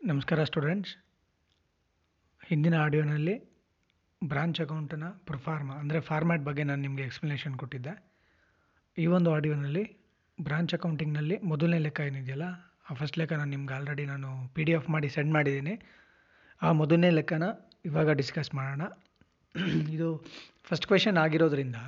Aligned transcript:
ನಮಸ್ಕಾರ 0.00 0.40
ಸ್ಟೂಡೆಂಟ್ಸ್. 0.48 0.90
ಹಿಂದಿನ 2.48 2.74
ಆಡಿಯೋನಲ್ಲಿ 2.82 3.32
ಬ್ರಾಂಚ್ 4.22 4.58
ಅಕೌಂಟನ್ನು 4.64 5.08
ಪ್ರೊಫಾರ್ಮ, 5.28 5.70
ಅಂದರೆ 5.80 5.98
ಫಾರ್ಮ್ಯಾಟ್ 6.08 6.44
ಬಗ್ಗೆ 6.48 6.64
ನಾನು 6.68 6.82
ನಿಮಗೆ 6.86 7.04
ಎಕ್ಸ್ಪ್ಲನೇಷನ್ 7.06 7.54
ಕೊಟ್ಟಿದ್ದೆ. 7.62 7.94
ಈ 8.96 9.04
ಒಂದು 9.16 9.28
ಆಡಿಯೋನಲ್ಲಿ 9.36 9.82
ಬ್ರಾಂಚ್ 10.38 10.74
ಅಕೌಂಟಿಂಗ್ನಲ್ಲಿ 10.78 11.36
ಮೊದಲನೇ 11.52 11.78
ಲೆಕ್ಕ 11.86 12.06
ಏನಿದೆಯಲ್ಲ, 12.10 12.46
ಆ 12.88 12.94
ಫಸ್ಟ್ 13.00 13.18
ಲೆಕ್ಕ 13.20 13.38
ನಾನು 13.40 13.52
ನಿಮ್ಗೆ 13.54 13.74
ಆಲ್ರೆಡಿ 13.78 14.04
ನಾನು 14.12 14.28
ಪಿ 14.56 14.64
ಡಿ 14.68 14.74
ಎಫ್ 14.78 14.88
ಮಾಡಿ 14.94 15.08
ಸೆಂಡ್ 15.16 15.32
ಮಾಡಿದ್ದೀನಿ. 15.36 15.74
ಆ 16.62 16.70
ಮೊದಲನೇ 16.80 17.10
ಲೆಕ್ಕನ 17.18 17.48
ಇವಾಗ 17.90 18.14
ಡಿಸ್ಕಸ್ 18.20 18.52
ಮಾಡೋಣ. 18.58 18.82
ಇದು 19.96 20.10
ಫಸ್ಟ್ 20.68 20.88
ಕ್ವೆಶನ್ 20.92 21.18
ಆಗಿರೋದ್ರಿಂದ 21.24 21.80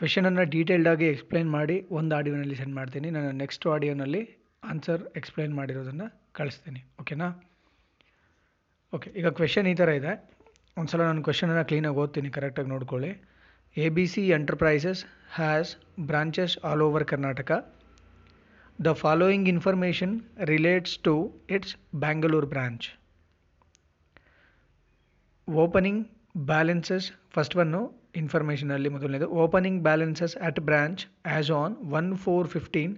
ಕ್ವೆಶನನ್ನು 0.00 0.46
ಡೀಟೇಲ್ಡಾಗಿ 0.56 1.08
ಎಕ್ಸ್ಪ್ಲೈನ್ 1.14 1.52
ಮಾಡಿ 1.58 1.78
ಒಂದು 2.00 2.14
ಆಡಿಯೋನಲ್ಲಿ 2.20 2.58
ಸೆಂಡ್ 2.62 2.76
ಮಾಡ್ತೀನಿ. 2.80 3.10
ನಾನು 3.18 3.30
ನೆಕ್ಸ್ಟ್ 3.42 3.68
ಆಡಿಯೋನಲ್ಲಿ 3.74 4.24
ಆನ್ಸರ್ 4.72 5.04
ಎಕ್ಸ್ಪ್ಲೈನ್ 5.20 5.54
ಮಾಡಿರೋದನ್ನು 5.60 6.08
ಕಳಿಸ್ತೀನಿ 6.38 6.80
ಓಕೆನಾ 7.00 7.28
ಓಕೆ 8.92 9.08
ಈಗ 9.18 9.28
ಕ್ವೆಶನ್ 9.38 9.66
ಈ 9.72 9.74
ಥರ 9.80 9.88
ಇದೆ. 10.00 10.12
ಒಂದು 10.78 10.90
ಸಲ 10.92 11.02
ನಾನು 11.08 11.22
ಕ್ವೆಶನನ್ನು 11.26 11.64
ಕ್ಲೀನಾಗಿ 11.70 11.98
ಓದ್ತೀನಿ 12.02 12.30
ಕರೆಕ್ಟಾಗಿ 12.36 12.68
ನೋಡ್ಕೊಳ್ಳಿ. 12.74 13.10
A 13.76 13.86
B 13.96 14.04
C 14.12 14.22
enterprises 14.38 15.02
has 15.36 15.70
branches 16.08 16.54
all 16.68 16.82
over 16.86 17.04
Karnataka 17.12 17.50
the 18.78 18.92
following 19.02 19.48
information 19.54 20.14
relates 20.52 20.94
to 21.06 21.14
its 21.56 21.74
Bangalore 22.04 22.48
branch 22.54 22.86
opening 25.48 26.02
balances 26.52 27.06
first 27.36 27.56
one 27.62 27.80
ಇನ್ಫಾರ್ಮೇಷನಲ್ಲಿ 28.20 28.90
ಮೊದಲನೇದು. 28.94 29.26
Opening 29.44 29.80
balances 29.88 30.34
at 30.48 30.60
branch 30.70 31.02
as 31.32 31.50
on 31.60 31.74
one 31.98 32.10
four 32.24 32.48
fifteen 32.54 32.94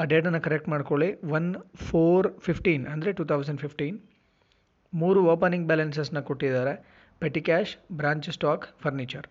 ಆ 0.00 0.04
ಡೇಟನ್ನು 0.12 0.40
ಕರೆಕ್ಟ್ 0.46 0.68
ಮಾಡ್ಕೊಳ್ಳಿ. 0.72 1.08
One 1.36 1.48
four 1.88 2.26
fifteen 2.46 2.84
ಅಂದರೆ 2.92 3.10
two 3.18 3.24
thousand 3.32 3.60
fifteen. 3.64 3.96
ಮೂರು 4.92 5.20
opening 5.32 5.66
ಬ್ಯಾಲೆನ್ಸಸ್ನ 5.70 6.20
ಕೊಟ್ಟಿದ್ದಾರೆ. 6.28 6.74
Petty 7.22 7.40
cash 7.48 7.72
branch 8.00 8.28
stock 8.36 8.64
furniture 8.82 9.26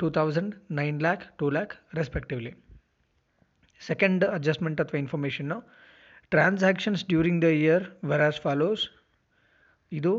two 0.00 0.08
thousand 0.18 0.52
nine 0.78 0.98
lakh, 1.06 1.24
two 1.40 1.46
lakh 1.56 1.72
respectively 1.98 2.52
second 3.80 4.24
adjustment 4.36 4.80
ಅಥವಾ 4.84 4.98
information 5.04 5.58
transactions 6.32 7.02
during 7.10 7.40
the 7.44 7.48
year 7.62 7.84
were 8.10 8.24
as 8.28 8.40
follows 8.46 8.82
ಇದು 9.92 10.12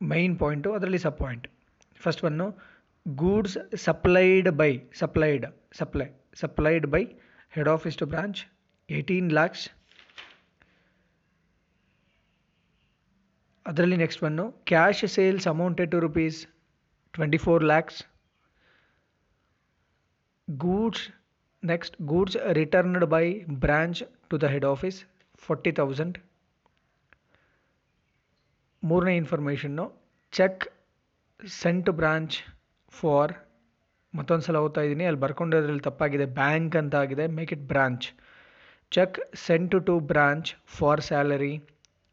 main 0.00 0.34
point 0.42 0.70
ಅದರಲ್ಲಿ 0.76 1.00
sub 1.06 1.18
point 1.24 1.46
first 2.00 2.22
one 2.28 2.46
goods 3.06 3.56
supplied 3.86 4.48
by 4.62 4.70
supplied 5.00 5.46
supply 5.80 6.08
supplied 6.42 6.86
by 6.94 7.02
head 7.56 7.70
office 7.76 7.98
to 8.02 8.06
branch 8.14 8.40
eighteen 8.88 9.30
lakhs 9.32 9.64
ಅದರಲ್ಲಿ 13.66 13.96
next 13.96 14.22
one 14.24 14.44
cash 14.66 15.02
sales 15.14 15.46
amounted 15.48 15.90
to 15.92 15.98
rupees 16.00 16.38
twenty 17.14 17.38
four 17.38 17.62
lakhs 17.64 18.00
goods 20.48 21.04
next 21.62 21.96
goods 22.04 22.36
returned 22.52 23.06
by 23.06 23.24
branch 23.64 24.00
to 24.30 24.38
the 24.38 24.48
head 24.48 24.66
office 24.66 24.98
forty 25.42 25.72
thousand 25.72 26.16
ಮೂರನೇ 28.82 29.14
ಇನ್ಫಾರ್ಮೇಷನ್ನು 29.16 29.84
check 30.32 30.62
sent 31.40 31.90
branch 31.92 32.36
for 32.92 33.32
ಮತ್ತೊಂದು 34.14 34.44
ಸಲ 34.46 34.58
ಓದ್ತಾ 34.58 34.82
ಇದ್ದೀನಿ 34.82 35.04
ಅಲ್ಲಿ 35.04 35.20
ಬರ್ಕೊಂಡಿರೋದ್ರಲ್ಲಿ 35.20 35.84
ತಪ್ಪಾಗಿದೆ 35.86 36.26
ಬ್ಯಾಂಕ್ 36.38 36.74
ಅಂತ 36.76 36.94
ಆಗಿದೆ 36.94 37.26
make 37.36 37.52
it 37.52 37.64
branch 37.68 38.06
check 38.92 39.18
sent 39.34 39.70
to 39.86 40.00
branch 40.00 40.56
for 40.64 41.00
salary 41.00 41.62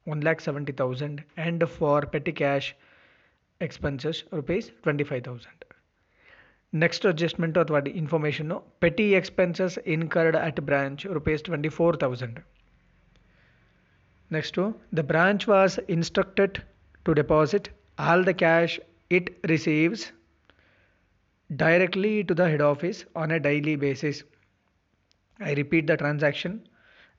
1,70,000 0.08 1.24
and 1.38 1.70
for 1.70 2.02
petty 2.14 2.32
cash 2.32 2.76
expenses 3.60 4.24
rupees 4.32 4.72
25,000. 4.84 5.66
Next 6.72 7.04
adjustment 7.04 7.58
or 7.58 7.66
what 7.66 7.88
information 7.88 8.48
no 8.48 8.64
petty 8.80 9.16
expenses 9.16 9.78
incurred 9.96 10.36
at 10.36 10.64
branch 10.66 11.06
rupees 11.06 11.42
24,000. 11.42 12.42
Next 14.30 14.52
to 14.52 14.76
the 14.94 15.04
branch 15.04 15.48
was 15.48 15.80
instructed 15.88 16.64
to 17.06 17.14
deposit 17.14 17.70
all 17.98 18.24
the 18.24 18.34
cash 18.34 18.80
it 19.10 19.36
receives 19.50 20.12
directly 21.56 22.24
to 22.24 22.34
the 22.34 22.48
head 22.48 22.62
office 22.62 23.06
on 23.16 23.32
a 23.32 23.40
daily 23.40 23.76
basis. 23.76 24.24
I 25.40 25.54
repeat 25.54 25.88
the 25.88 25.98
transaction 25.98 26.68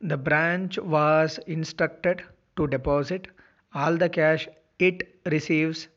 the 0.00 0.16
branch 0.16 0.78
was 0.78 1.38
instructed 1.46 2.24
to 2.56 2.66
deposit 2.66 3.28
all 3.74 3.96
the 3.96 4.08
cash 4.08 4.48
it 4.78 5.20
receives 5.26 5.88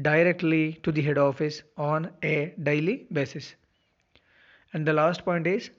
directly 0.00 0.74
to 0.82 0.90
the 0.90 1.02
head 1.02 1.18
office 1.18 1.62
on 1.76 2.10
a 2.22 2.54
daily 2.62 3.06
basis. 3.12 3.54
And 4.72 4.86
the 4.86 4.92
last 4.92 5.24
point 5.24 5.46
is 5.46 5.70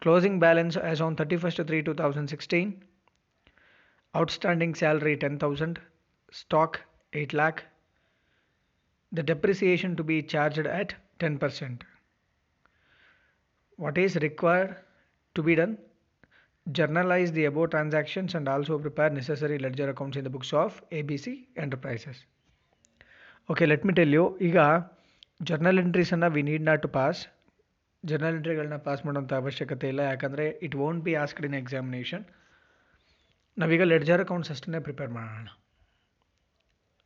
closing 0.00 0.38
balance 0.38 0.76
as 0.76 1.00
on 1.00 1.16
31st 1.16 1.66
3 1.66 1.82
2016 1.82 2.84
outstanding 4.14 4.74
salary 4.74 5.16
10000 5.16 5.80
stock 6.30 6.80
8 7.12 7.32
lakh 7.32 7.64
the 9.12 9.22
depreciation 9.22 9.96
to 9.96 10.02
be 10.02 10.22
charged 10.22 10.66
at 10.66 10.94
10%. 11.20 11.82
What 13.76 13.98
is 13.98 14.16
required 14.16 14.76
to 15.34 15.42
be 15.42 15.54
done? 15.54 15.78
Journalize 16.66 17.32
the 17.32 17.46
above 17.46 17.70
transactions 17.70 18.34
and 18.34 18.48
also 18.48 18.78
prepare 18.78 19.10
necessary 19.10 19.58
ledger 19.58 19.90
accounts 19.90 20.16
in 20.16 20.22
the 20.22 20.30
books 20.30 20.52
of 20.52 20.80
ABC 20.92 21.48
Enterprises. 21.56 22.24
Okay, 23.48 23.66
let 23.66 23.84
me 23.84 23.92
tell 23.92 24.12
you, 24.16 24.24
ಈಗ 24.40 24.58
journal 25.42 25.78
ಎಂಟ್ರೀಸನ್ನು 25.78 26.28
we 26.30 26.42
need 26.42 26.64
not 26.64 26.82
to 26.82 26.88
pass 26.88 27.20
journal 28.04 28.34
ಎಂಟ್ರಿಗಳನ್ನ 28.34 28.76
pass 28.76 29.06
ಮಾಡೋಂಥ 29.06 29.32
ಅವಶ್ಯಕತೆ 29.32 29.88
ಇಲ್ಲ 29.88 30.00
ಯಾಕಂದರೆ 30.00 30.46
it 30.66 30.74
won't 30.74 31.04
be 31.04 31.14
asked 31.14 31.46
in 31.46 31.54
examination 31.54 32.24
ನಾವೀಗ 33.58 33.82
ledger 33.82 34.20
accounts 34.20 34.50
ಅಷ್ಟನ್ನೇ 34.50 34.78
prepare 34.78 35.10
ಮಾಡೋಣ. 35.10 35.48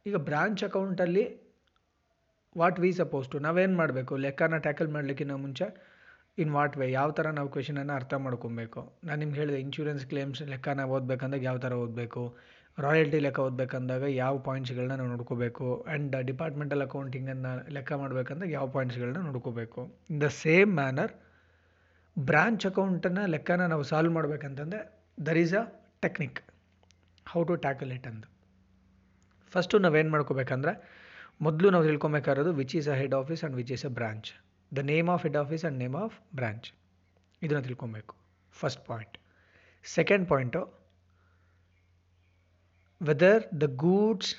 ಈಗ 0.07 0.17
branch 0.17 0.65
ಅಕೌಂಟಲ್ಲಿ 0.65 1.27
ವಾಟ್ 2.59 2.81
ವಿ 2.81 2.93
ಸಪೋಸ್ 2.93 3.29
ಟು 3.29 3.39
ನಾವೇನು 3.39 3.77
ಮಾಡಬೇಕು? 3.77 4.17
ಲೆಕ್ಕನ 4.17 4.59
ಟ್ಯಾಕಲ್ 4.59 4.89
ಮಾಡಲಿಕ್ಕಿಂತ 4.89 5.33
ಮುಂಚೆ 5.33 5.96
ಇನ್ 6.39 6.51
ವಾಟ್ 6.57 6.75
ವೇ 6.77 6.87
ಯಾವ 6.91 7.11
ಥರ 7.11 7.27
ನಾವು 7.31 7.49
ಕ್ವೆಶನನ್ನು 7.49 7.95
ಅರ್ಥ 7.95 8.15
ಮಾಡ್ಕೊಬೇಕು? 8.25 8.81
ನಾನು 9.05 9.19
ನಿಮ್ಗೆ 9.19 9.39
ಹೇಳಿದೆ 9.41 9.59
ಇನ್ಶೂರೆನ್ಸ್ 9.61 10.05
ಕ್ಲೇಮ್ಸ್ 10.07 10.43
ಲೆಕ್ಕನ 10.53 10.85
ಓದಬೇಕಂದಾಗ 10.95 11.43
ಯಾವ 11.43 11.59
ಥರ 11.59 11.75
ಓದಬೇಕು? 11.85 12.23
ರಾಯಲ್ಟಿ 12.79 13.19
ಲೆಕ್ಕ 13.27 13.39
ಓದಬೇಕಂದಾಗ 13.41 14.05
ಯಾವ 14.15 14.35
ಪಾಯಿಂಟ್ಸ್ಗಳನ್ನ 14.39 14.95
ನಾವು 15.01 15.09
ನೋಡ್ಕೋಬೇಕು? 15.09 15.67
ಆ್ಯಂಡ್ 15.87 16.17
ಡಿಪಾರ್ಟ್ಮೆಂಟಲ್ 16.31 16.83
ಅಕೌಂಟಿಂಗನ್ನು 16.87 17.53
ಲೆಕ್ಕ 17.77 17.93
ಮಾಡಬೇಕಂದಾಗ 18.03 18.51
ಯಾವ 18.51 18.67
ಪಾಯಿಂಟ್ಸ್ಗಳನ್ನ 18.69 19.23
ನೋಡ್ಕೋಬೇಕು? 19.29 19.83
In 20.11 20.21
the 20.21 20.29
same 20.43 20.73
manner 20.81 21.15
branch 22.17 22.67
ಅಕೌಂಟನ್ನು 22.67 23.25
ಲೆಕ್ಕನ 23.27 23.65
ನಾವು 23.67 23.83
solve 23.83 24.13
ಮಾಡಬೇಕಂತಂದರೆ 24.13 24.81
there 25.19 25.41
is 25.45 25.55
a 25.55 25.65
technique 26.01 26.39
how 27.27 27.41
to 27.45 27.57
tackle 27.57 27.93
it 27.93 28.07
ಅಂತ 28.07 28.25
ಫಸ್ಟು 29.53 29.79
ನಾವೇನು 29.79 30.11
ಮಾಡ್ಕೋಬೇಕಂದ್ರೆ, 30.11 30.73
ಮೊದಲು 31.41 31.71
ನಾವು 31.71 31.85
ತಿಳ್ಕೊಬೇಕಾಗಿರೋದು 31.85 32.53
which 32.53 32.75
is 32.77 32.89
a 32.89 32.97
head 33.01 33.15
office 33.15 33.43
and 33.43 33.57
which 33.57 33.73
is 33.73 33.85
a 33.87 33.93
branch 33.99 34.29
the 34.73 34.79
name 34.79 35.09
of 35.09 35.23
head 35.23 35.37
office 35.37 35.65
and 35.65 35.79
name 35.79 35.97
of 35.97 36.21
branch 36.35 36.73
ಇದನ್ನು 37.43 37.63
ತಿಳ್ಕೊಬೇಕು. 37.63 38.17
First 38.53 38.87
point 38.87 39.19
second 39.85 40.29
point 40.29 40.87
whether 43.03 43.61
the 43.61 43.63
goods 43.63 44.35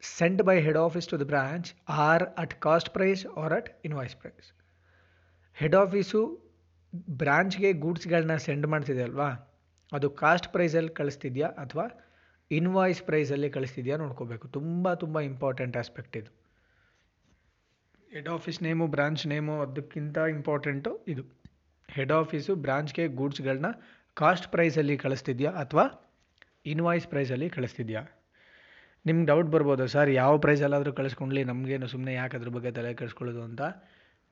sent 0.00 0.42
by 0.42 0.60
head 0.60 0.76
office 0.76 1.08
to 1.08 1.20
the 1.20 1.22
branch 1.22 1.74
are 1.88 2.22
at 2.22 2.54
cost 2.60 2.90
price 2.90 3.26
or 3.26 3.52
at 3.52 3.80
invoice 3.84 4.16
price 4.16 4.52
head 5.54 5.74
office 5.74 6.52
ಬ್ರಾಂಚ್ಗೆ 7.10 7.72
ಗೂಡ್ಸ್ಗಳನ್ನ 7.72 8.36
send 8.36 8.66
ಮಾಡ್ತಿದೆ 8.66 9.02
ಅಲ್ವಾ? 9.02 9.30
ಅದು 9.92 10.10
cost 10.10 10.48
ಪ್ರೈಸಲ್ಲಿ 10.48 10.94
ಕಳಿಸ್ತಿದ್ಯಾ 10.94 11.48
ಅಥವಾ 11.48 11.84
invoice 12.50 13.02
ಪ್ರೈಸಲ್ಲಿ 13.02 13.50
ಕಳಿಸ್ತಿದ್ಯಾ 13.50 13.96
ನೋಡ್ಕೋಬೇಕು. 13.96 14.48
ತುಂಬ 14.48 14.94
ತುಂಬ 14.94 15.20
ಇಂಪಾರ್ಟೆಂಟ್ 15.20 15.76
ಆಸ್ಪೆಕ್ಟ್ 15.76 16.16
ಇದು. 16.16 16.41
Head 18.14 18.28
office 18.28 18.62
name 18.62 18.86
branch 18.86 19.26
name 19.26 19.60
ಅದಕ್ಕಿಂತ 19.60 20.16
ಇಂಪಾರ್ಟೆಂಟು 20.16 21.04
ಇದು. 21.08 21.22
ಹೆಡ್ 21.88 22.12
ಆಫೀಸು 22.12 22.54
ಬ್ರಾಂಚ್ಗೆ 22.54 23.06
ಗೂಡ್ಸ್ಗಳನ್ನ 23.08 23.66
ಕಾಸ್ಟ್ 24.14 24.48
ಪ್ರೈಸಲ್ಲಿ 24.48 24.96
ಕಳಿಸ್ತಿದ್ಯಾ 24.98 25.50
ಅಥವಾ 25.50 25.84
ಇನ್ವಾಯ್ಸ್ 26.66 27.06
ಪ್ರೈಸಲ್ಲಿ 27.06 27.48
ಕಳಿಸ್ತಿದ್ಯಾ? 27.50 28.02
ನಿಮ್ಗೆ 29.06 29.26
ಡೌಟ್ 29.26 29.46
ಬರ್ಬೋದು, 29.46 29.86
ಸರ್, 29.86 30.10
ಯಾವ 30.10 30.38
ಪ್ರೈಸಲ್ಲಾದರೂ 30.38 30.92
ಕಳಿಸ್ಕೊಂಡ್ಲಿ, 30.92 31.44
ನಮಗೇನು 31.44 31.86
ಸುಮ್ಮನೆ 31.86 32.14
ಯಾಕೆ 32.14 32.36
ಅದ್ರ 32.36 32.48
ಬಗ್ಗೆ 32.48 32.70
ತಲೆ 32.70 32.94
ಕಳಿಸ್ಕೊಳ್ಳೋದು 32.94 33.42
ಅಂತ. 33.42 33.62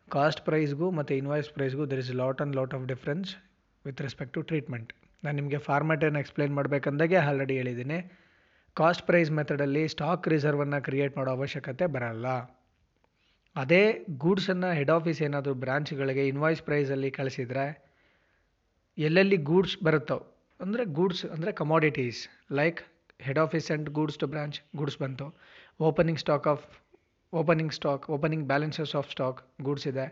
ಕಾಸ್ಟ್ 0.09 0.45
ಪ್ರೈಸ್ಗೂ 0.45 0.91
ಮತ್ತು 0.91 1.15
invoice 1.15 1.51
ಪ್ರೈಸ್ಗೂ 1.51 1.87
there 1.87 1.99
is 1.99 2.15
lot 2.15 2.41
and 2.41 2.57
lot 2.57 2.75
of 2.75 2.87
difference 2.87 3.31
with 3.87 4.01
respect 4.01 4.35
to 4.35 4.43
treatment 4.43 4.93
ನಾನು 5.25 5.37
ನಿಮಗೆ 5.37 5.59
ಫಾರ್ಮ್ಯಾಟನ್ನು 5.59 6.19
ಎಕ್ಸ್ಪ್ಲೈನ್ 6.19 6.55
ಮಾಡಬೇಕಂದಾಗೆ 6.55 7.17
ಆಲ್ರೆಡಿ 7.17 7.57
ಹೇಳಿದ್ದೀನಿ. 7.57 8.01
ಕಾಸ್ಟ್ 8.75 9.07
ಪ್ರೈಸ್ 9.07 9.31
ಮೆಥಡಲ್ಲಿ 9.31 9.89
ಸ್ಟಾಕ್ 9.89 10.29
ರಿಸರ್ವನ್ನು 10.29 10.85
ಕ್ರಿಯೇಟ್ 10.85 11.17
ಮಾಡೋ 11.17 11.31
ಅವಶ್ಯಕತೆ 11.31 11.87
ಬರಲ್ಲ. 11.87 12.27
ಅದೇ 13.57 13.83
ಗೂಡ್ಸನ್ನು 14.25 14.69
ಹೆಡ್ 14.79 14.93
ಆಫೀಸ್ 14.97 15.21
ಏನಾದರೂ 15.27 15.55
ಬ್ರಾಂಚ್ಗಳಿಗೆ 15.65 16.25
ಇನ್ವಾಯ್ಸ್ 16.33 16.63
ಪ್ರೈಸಲ್ಲಿ 16.69 17.11
ಕಳಿಸಿದರೆ 17.19 17.65
ಎಲ್ಲೆಲ್ಲಿ 18.99 19.39
ಗೂಡ್ಸ್ 19.51 19.77
ಬರುತ್ತೋ, 19.87 20.19
ಅಂದರೆ 20.61 20.83
ಗೂಡ್ಸ್, 20.99 21.25
ಅಂದರೆ 21.35 21.53
commodities 21.61 22.21
like 22.61 22.81
head 23.27 23.41
office 23.45 23.69
and 23.71 23.89
goods 23.99 24.19
to 24.23 24.27
branch 24.35 24.59
goods 24.79 24.99
ಬಂತು. 25.03 25.27
Opening 25.89 26.21
stock 26.25 26.47
of 26.53 26.65
opening 27.33 27.75
stock 27.79 28.05
opening 28.17 28.47
balances 28.53 28.95
of 29.01 29.09
stock 29.15 29.41
goods 29.67 29.87
ಇದೆ. 29.93 30.07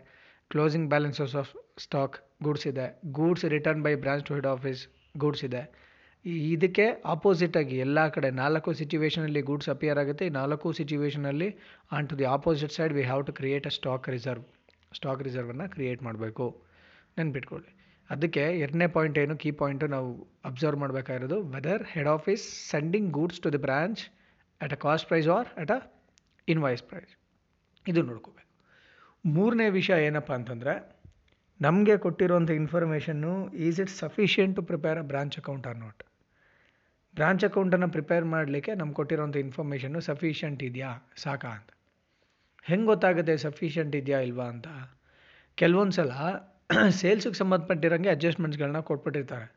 Closing 0.51 0.87
balances 0.93 1.35
of 1.41 1.51
stock 1.85 2.15
goods 2.45 2.67
ಇದೆ. 2.71 2.87
Goods 3.19 3.45
return 3.55 3.83
by 3.85 3.93
branch 4.05 4.25
to 4.27 4.33
head 4.37 4.49
office 4.53 4.81
goods 5.23 5.43
ಇದೆ. 5.49 5.63
ಈ- 6.25 6.53
ಇದಕ್ಕೆ 6.53 7.01
ಆಪೋಸಿಟಾಗಿ 7.05 7.77
ಎಲ್ಲ 7.77 8.07
ಕಡೆ 8.07 8.29
ನಾಲ್ಕು 8.29 8.73
ಸಿಚುವೇಷನಲ್ಲಿ 8.73 9.41
goods 9.41 9.69
appear 9.69 9.97
ಆಗುತ್ತೆ. 9.97 10.25
ಈ 10.25 10.29
ನಾಲ್ಕು 10.29 10.73
ಸಿಚುವೇಷನಲ್ಲಿ 10.73 11.55
on 11.91 12.09
to 12.09 12.19
the 12.19 12.23
opposite 12.23 12.71
side 12.71 12.93
we 12.93 13.03
have 13.03 13.25
to 13.25 13.33
create 13.33 13.65
a 13.65 13.69
stock 13.69 14.09
reserve 14.09 14.43
stock 14.95 15.23
ರಿಸರ್ವನ್ನು 15.23 15.69
create 15.69 16.03
ಮಾಡಬೇಕು. 16.03 16.63
ನೆನ್ಪಿಟ್ಕೊಳ್ಳಿ. 17.17 17.75
ಅದಕ್ಕೆ 18.09 18.39
ಎರಡನೇ 18.39 18.87
ಪಾಯಿಂಟ್ 18.87 19.19
ಏನು? 19.19 19.37
ಕೀ 19.37 19.51
ಪಾಯಿಂಟು 19.51 19.87
ನಾವು 19.87 20.27
ಅಬ್ಸರ್ವ್ 20.45 20.79
ಮಾಡಬೇಕಾಗಿರೋದು 20.79 21.47
whether 21.47 21.83
head 21.87 22.07
office 22.07 22.69
sending 22.69 23.11
goods 23.11 23.39
to 23.39 23.53
the 23.53 23.57
branch 23.57 24.01
at 24.61 24.73
a 24.73 24.75
cost 24.75 25.07
price 25.07 25.27
or 25.27 25.47
at 25.57 25.71
a 25.71 25.93
invoice 26.47 26.83
price 26.83 27.17
ಇದು 27.87 28.01
ನೋಡ್ಕೋಬೇಕು. 28.01 28.49
ಮೂರನೇ 29.25 29.69
ವಿಷಯ 29.69 30.05
ಏನಪ್ಪ 30.05 30.33
ಅಂತಂದರೆ, 30.33 30.95
ನಮಗೆ 31.61 31.97
ಕೊಟ್ಟಿರುವಂಥ 31.97 32.49
information 32.49 33.53
is 33.53 33.79
it 33.79 33.89
sufficient 33.89 34.55
to 34.55 34.61
prepare 34.61 34.99
a 34.99 35.01
branch 35.01 35.37
account 35.37 35.67
or 35.67 35.77
not 35.77 36.03
branch 37.15 37.43
ಅಕೌಂಟನ್ನು 37.43 37.87
ಪ್ರಿಪೇರ್ 37.87 38.25
ಮಾಡಲಿಕ್ಕೆ 38.25 38.75
ನಮ್ಗೆ 38.75 38.93
ಕೊಟ್ಟಿರೋಂಥ 38.93 39.35
ಇನ್ಫಾರ್ಮೇಷನ್ನು 39.35 39.99
ಸಫಿಷಿಯೆಂಟ್ 39.99 40.63
ಇದೆಯಾ? 40.63 41.09
ಸಾಕಾ 41.17 41.47
ಅಂತ. 41.47 41.69
ಹೆಂಗೆ 42.63 42.85
ಗೊತ್ತಾಗುತ್ತೆ 42.85 43.37
ಸಫಿಷಿಯೆಂಟ್ 43.37 43.95
ಇದೆಯಾ 43.95 44.19
ಇಲ್ವಾ 44.19 44.45
ಅಂತ? 44.45 44.67
ಕೆಲವೊಂದು 45.55 45.91
ಸಲ 45.91 46.11
ಸೇಲ್ಸಿಗೆ 46.89 47.33
ಸಂಬಂಧಪಟ್ಟಿರೋಂಗೆ 47.33 48.09
ಅಡ್ಜಸ್ಟ್ಮೆಂಟ್ಸ್ಗಳನ್ನ 48.09 48.79
ಕೊಟ್ಬಿಟ್ಟಿರ್ತಾರೆ. 48.79 49.47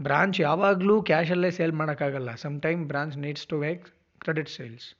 ಬ್ರಾಂಚ್ 0.00 0.40
ಯಾವಾಗಲೂ 0.40 1.02
ಕ್ಯಾಶಲ್ಲೇ 1.02 1.50
ಸೇಲ್ 1.50 1.72
ಮಾಡೋಕ್ಕಾಗಲ್ಲ. 1.72 2.34
Some 2.34 2.62
time 2.62 2.88
branch 2.88 3.16
needs 3.16 3.46
to 3.46 3.58
make 3.58 3.84
credit 4.20 4.48
sales. 4.48 4.96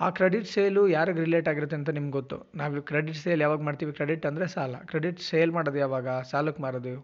ಆ 0.00 0.10
ಕ್ರೆಡಿಟ್ 0.10 0.46
ಸೇಲು 0.46 0.88
ಯಾರಿಗೆ 0.88 1.20
ರಿಲೇಟ್ 1.20 1.48
ಆಗಿರುತ್ತೆ 1.48 1.76
ಅಂತ 1.76 1.90
ನಿಮ್ಗೆ 1.90 2.12
ಗೊತ್ತು. 2.12 2.52
ನಾವು 2.54 2.82
ಕ್ರೆಡಿಟ್ 2.82 3.16
ಸೇಲ್ 3.16 3.40
ಯಾವಾಗ 3.40 3.60
ಮಾಡ್ತೀವಿ? 3.60 3.92
ಕ್ರೆಡಿಟ್ 3.92 4.26
ಅಂದರೆ 4.26 4.46
ಸಾಲ. 4.46 4.76
ಕ್ರೆಡಿಟ್ 4.76 5.20
ಸೇಲ್ 5.20 5.52
ಮಾಡೋದು 5.52 5.78
ಯಾವಾಗ? 5.78 6.08
ಸಾಲಕ್ಕೆ 6.08 6.62
ಮಾರೋದು 6.62 6.94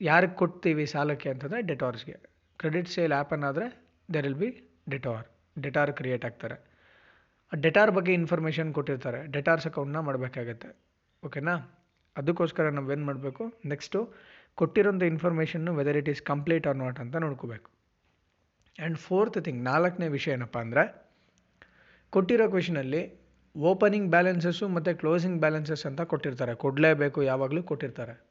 ಯಾರಿಗೆ 0.00 0.34
ಕೊಡ್ತೀವಿ 0.34 0.86
ಸಾಲಕ್ಕೆ 0.86 1.28
ಅಂತಂದರೆ 1.28 1.62
ಡೆಟಾರ್ಸ್ಗೆ 1.62 2.37
ಕ್ರೆಡಿಟ್ 2.58 2.88
ಸೇಲ್ 2.88 3.12
ಆ್ಯಪನ್ 3.12 3.44
ಆದರೆ 3.44 3.66
there 4.14 4.24
will 4.24 4.34
be 4.34 4.80
debtor 4.90 5.26
debtor 5.62 5.92
create 5.92 6.24
ಆಗ್ತಾರೆ. 6.24 6.56
ಆ 7.52 7.56
ಡೆಟಾರ್ 7.56 7.90
ಬಗ್ಗೆ 7.90 8.12
ಇನ್ಫಾರ್ಮೇಷನ್ 8.12 8.74
ಕೊಟ್ಟಿರ್ತಾರೆ. 8.74 9.26
ಡೆಟಾರ್ಸ್ 9.26 9.66
ಅಕೌಂಟ್ನ 9.66 9.98
ಮಾಡಬೇಕಾಗತ್ತೆ. 9.98 10.68
ಓಕೆನಾ 11.24 11.54
ಅದಕ್ಕೋಸ್ಕರ 12.16 12.68
ನಾವೇನು 12.68 13.04
ಮಾಡಬೇಕು? 13.04 13.60
Next 13.64 14.14
ಕೊಟ್ಟಿರೋಂಥ 14.54 15.02
information 15.02 15.74
whether 15.74 15.96
it 15.96 16.08
is 16.08 16.22
complete 16.22 16.66
or 16.66 16.76
not 16.76 17.00
ಅಂತ 17.00 17.16
ನೋಡ್ಕೋಬೇಕು. 17.16 17.70
ಆ್ಯಂಡ್ 18.80 18.98
ಫೋರ್ತ್ 18.98 19.44
ಥಿಂಗ್ 19.44 19.64
ನಾಲ್ಕನೇ 19.64 20.08
ವಿಷಯ 20.08 20.32
ಏನಪ್ಪ 20.32 20.58
ಅಂದರೆ, 20.58 21.14
ಕೊಟ್ಟಿರೋ 22.10 22.48
ಕ್ವೆಶನಲ್ಲಿ 22.48 23.20
ಓಪನಿಂಗ್ 23.56 24.10
ಬ್ಯಾಲೆನ್ಸಸ್ಸು 24.10 24.68
ಮತ್ತು 24.68 24.98
ಕ್ಲೋಸಿಂಗ್ 24.98 25.40
ಬ್ಯಾಲೆನ್ಸಸ್ 25.40 25.86
ಅಂತ 25.86 26.00
ಕೊಟ್ಟಿರ್ತಾರೆ. 26.00 26.54
ಕೊಡಲೇಬೇಕು 26.54 27.22
ಯಾವಾಗಲೂ 27.22 27.62
ಕೊಟ್ಟಿರ್ತಾರೆ. 27.62 28.26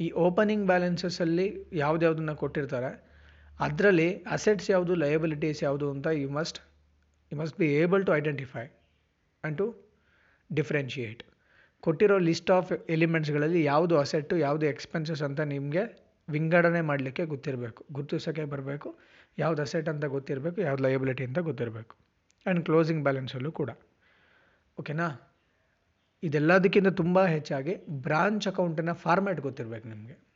ಈ 0.00 0.10
ಓಪನಿಂಗ್ 0.10 0.66
ಬ್ಯಾಲೆನ್ಸಸ್ಸಲ್ಲಿ 0.66 1.64
ಯಾವುದ್ಯಾವುದನ್ನ 1.72 2.32
ಕೊಟ್ಟಿರ್ತಾರೆ? 2.32 3.13
ಅದರಲ್ಲಿ 3.60 4.22
ಅಸೆಟ್ಸ್ 4.24 4.70
ಯಾವುದು 4.70 4.94
ಲಯಬಿಲಿಟೀಸ್ 4.94 5.62
ಯಾವುದು 5.62 5.90
ಅಂತ 5.90 6.06
you 6.06 6.30
must 6.30 6.58
you 7.32 7.38
must 7.38 7.58
be 7.58 7.66
able 7.74 8.06
to 8.06 8.14
identify 8.14 8.64
and 8.64 9.58
to 9.58 9.66
differentiate 10.52 11.22
ಕೊಟ್ಟಿರೋ 11.80 12.18
ಲಿಸ್ಟ್ 12.18 12.50
ಆಫ್ 12.50 12.72
ಎಲಿಮೆಂಟ್ಸ್ಗಳಲ್ಲಿ 12.72 13.64
ಯಾವುದು 13.64 13.98
ಅಸೆಟ್ಟು 13.98 14.36
ಯಾವುದು 14.36 14.66
ಎಕ್ಸ್ಪೆನ್ಸಸ್ 14.66 15.22
ಅಂತ 15.22 15.40
ನಿಮಗೆ 15.40 16.04
ವಿಂಗಡಣೆ 16.28 16.80
ಮಾಡಲಿಕ್ಕೆ 16.80 17.24
ಗೊತ್ತಿರಬೇಕು. 17.24 17.84
ಗುರುತಿಸೋಕ್ಕೆ 17.92 18.44
ಬರಬೇಕು. 18.44 18.98
ಯಾವ್ದು 19.38 19.62
ಅಸೆಟ್ 19.62 19.88
ಅಂತ 19.88 20.04
ಗೊತ್ತಿರಬೇಕು, 20.04 20.60
ಯಾವ್ದು 20.60 20.82
ಲಯಬಿಲಿಟಿ 20.82 21.24
ಅಂತ 21.24 21.38
ಗೊತ್ತಿರಬೇಕು. 21.38 21.96
ಆ್ಯಂಡ್ 22.46 22.64
ಕ್ಲೋಸಿಂಗ್ 22.64 23.02
ಬ್ಯಾಲೆನ್ಸಲ್ಲೂ 23.02 23.52
ಕೂಡ. 23.52 23.70
ಓಕೆನಾ 24.78 25.36
ಇದೆಲ್ಲದಕ್ಕಿಂತ 26.22 26.88
ತುಂಬ 26.88 27.24
ಹೆಚ್ಚಾಗಿ 27.26 27.76
ಬ್ರಾಂಚ್ 27.90 28.48
ಅಕೌಂಟಿನ 28.48 28.92
ಫಾರ್ಮ್ಯಾಟ್ 28.92 29.40
ಗೊತ್ತಿರಬೇಕು 29.40 29.88
ನಿಮಗೆ. 29.88 30.33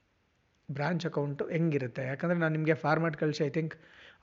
ಬ್ರಾಂಚ್ 0.77 1.05
ಅಕೌಂಟು 1.09 1.45
ಹೆಂಗಿರುತ್ತೆ? 1.55 2.03
ಯಾಕಂದರೆ 2.11 2.39
ನಾನು 2.45 2.55
ನಿಮಗೆ 2.57 2.75
ಫಾರ್ಮ್ಯಾಟ್ 2.85 3.17
ಕಳಿಸಿ 3.23 3.43
I 3.49 3.51
think 3.57 3.75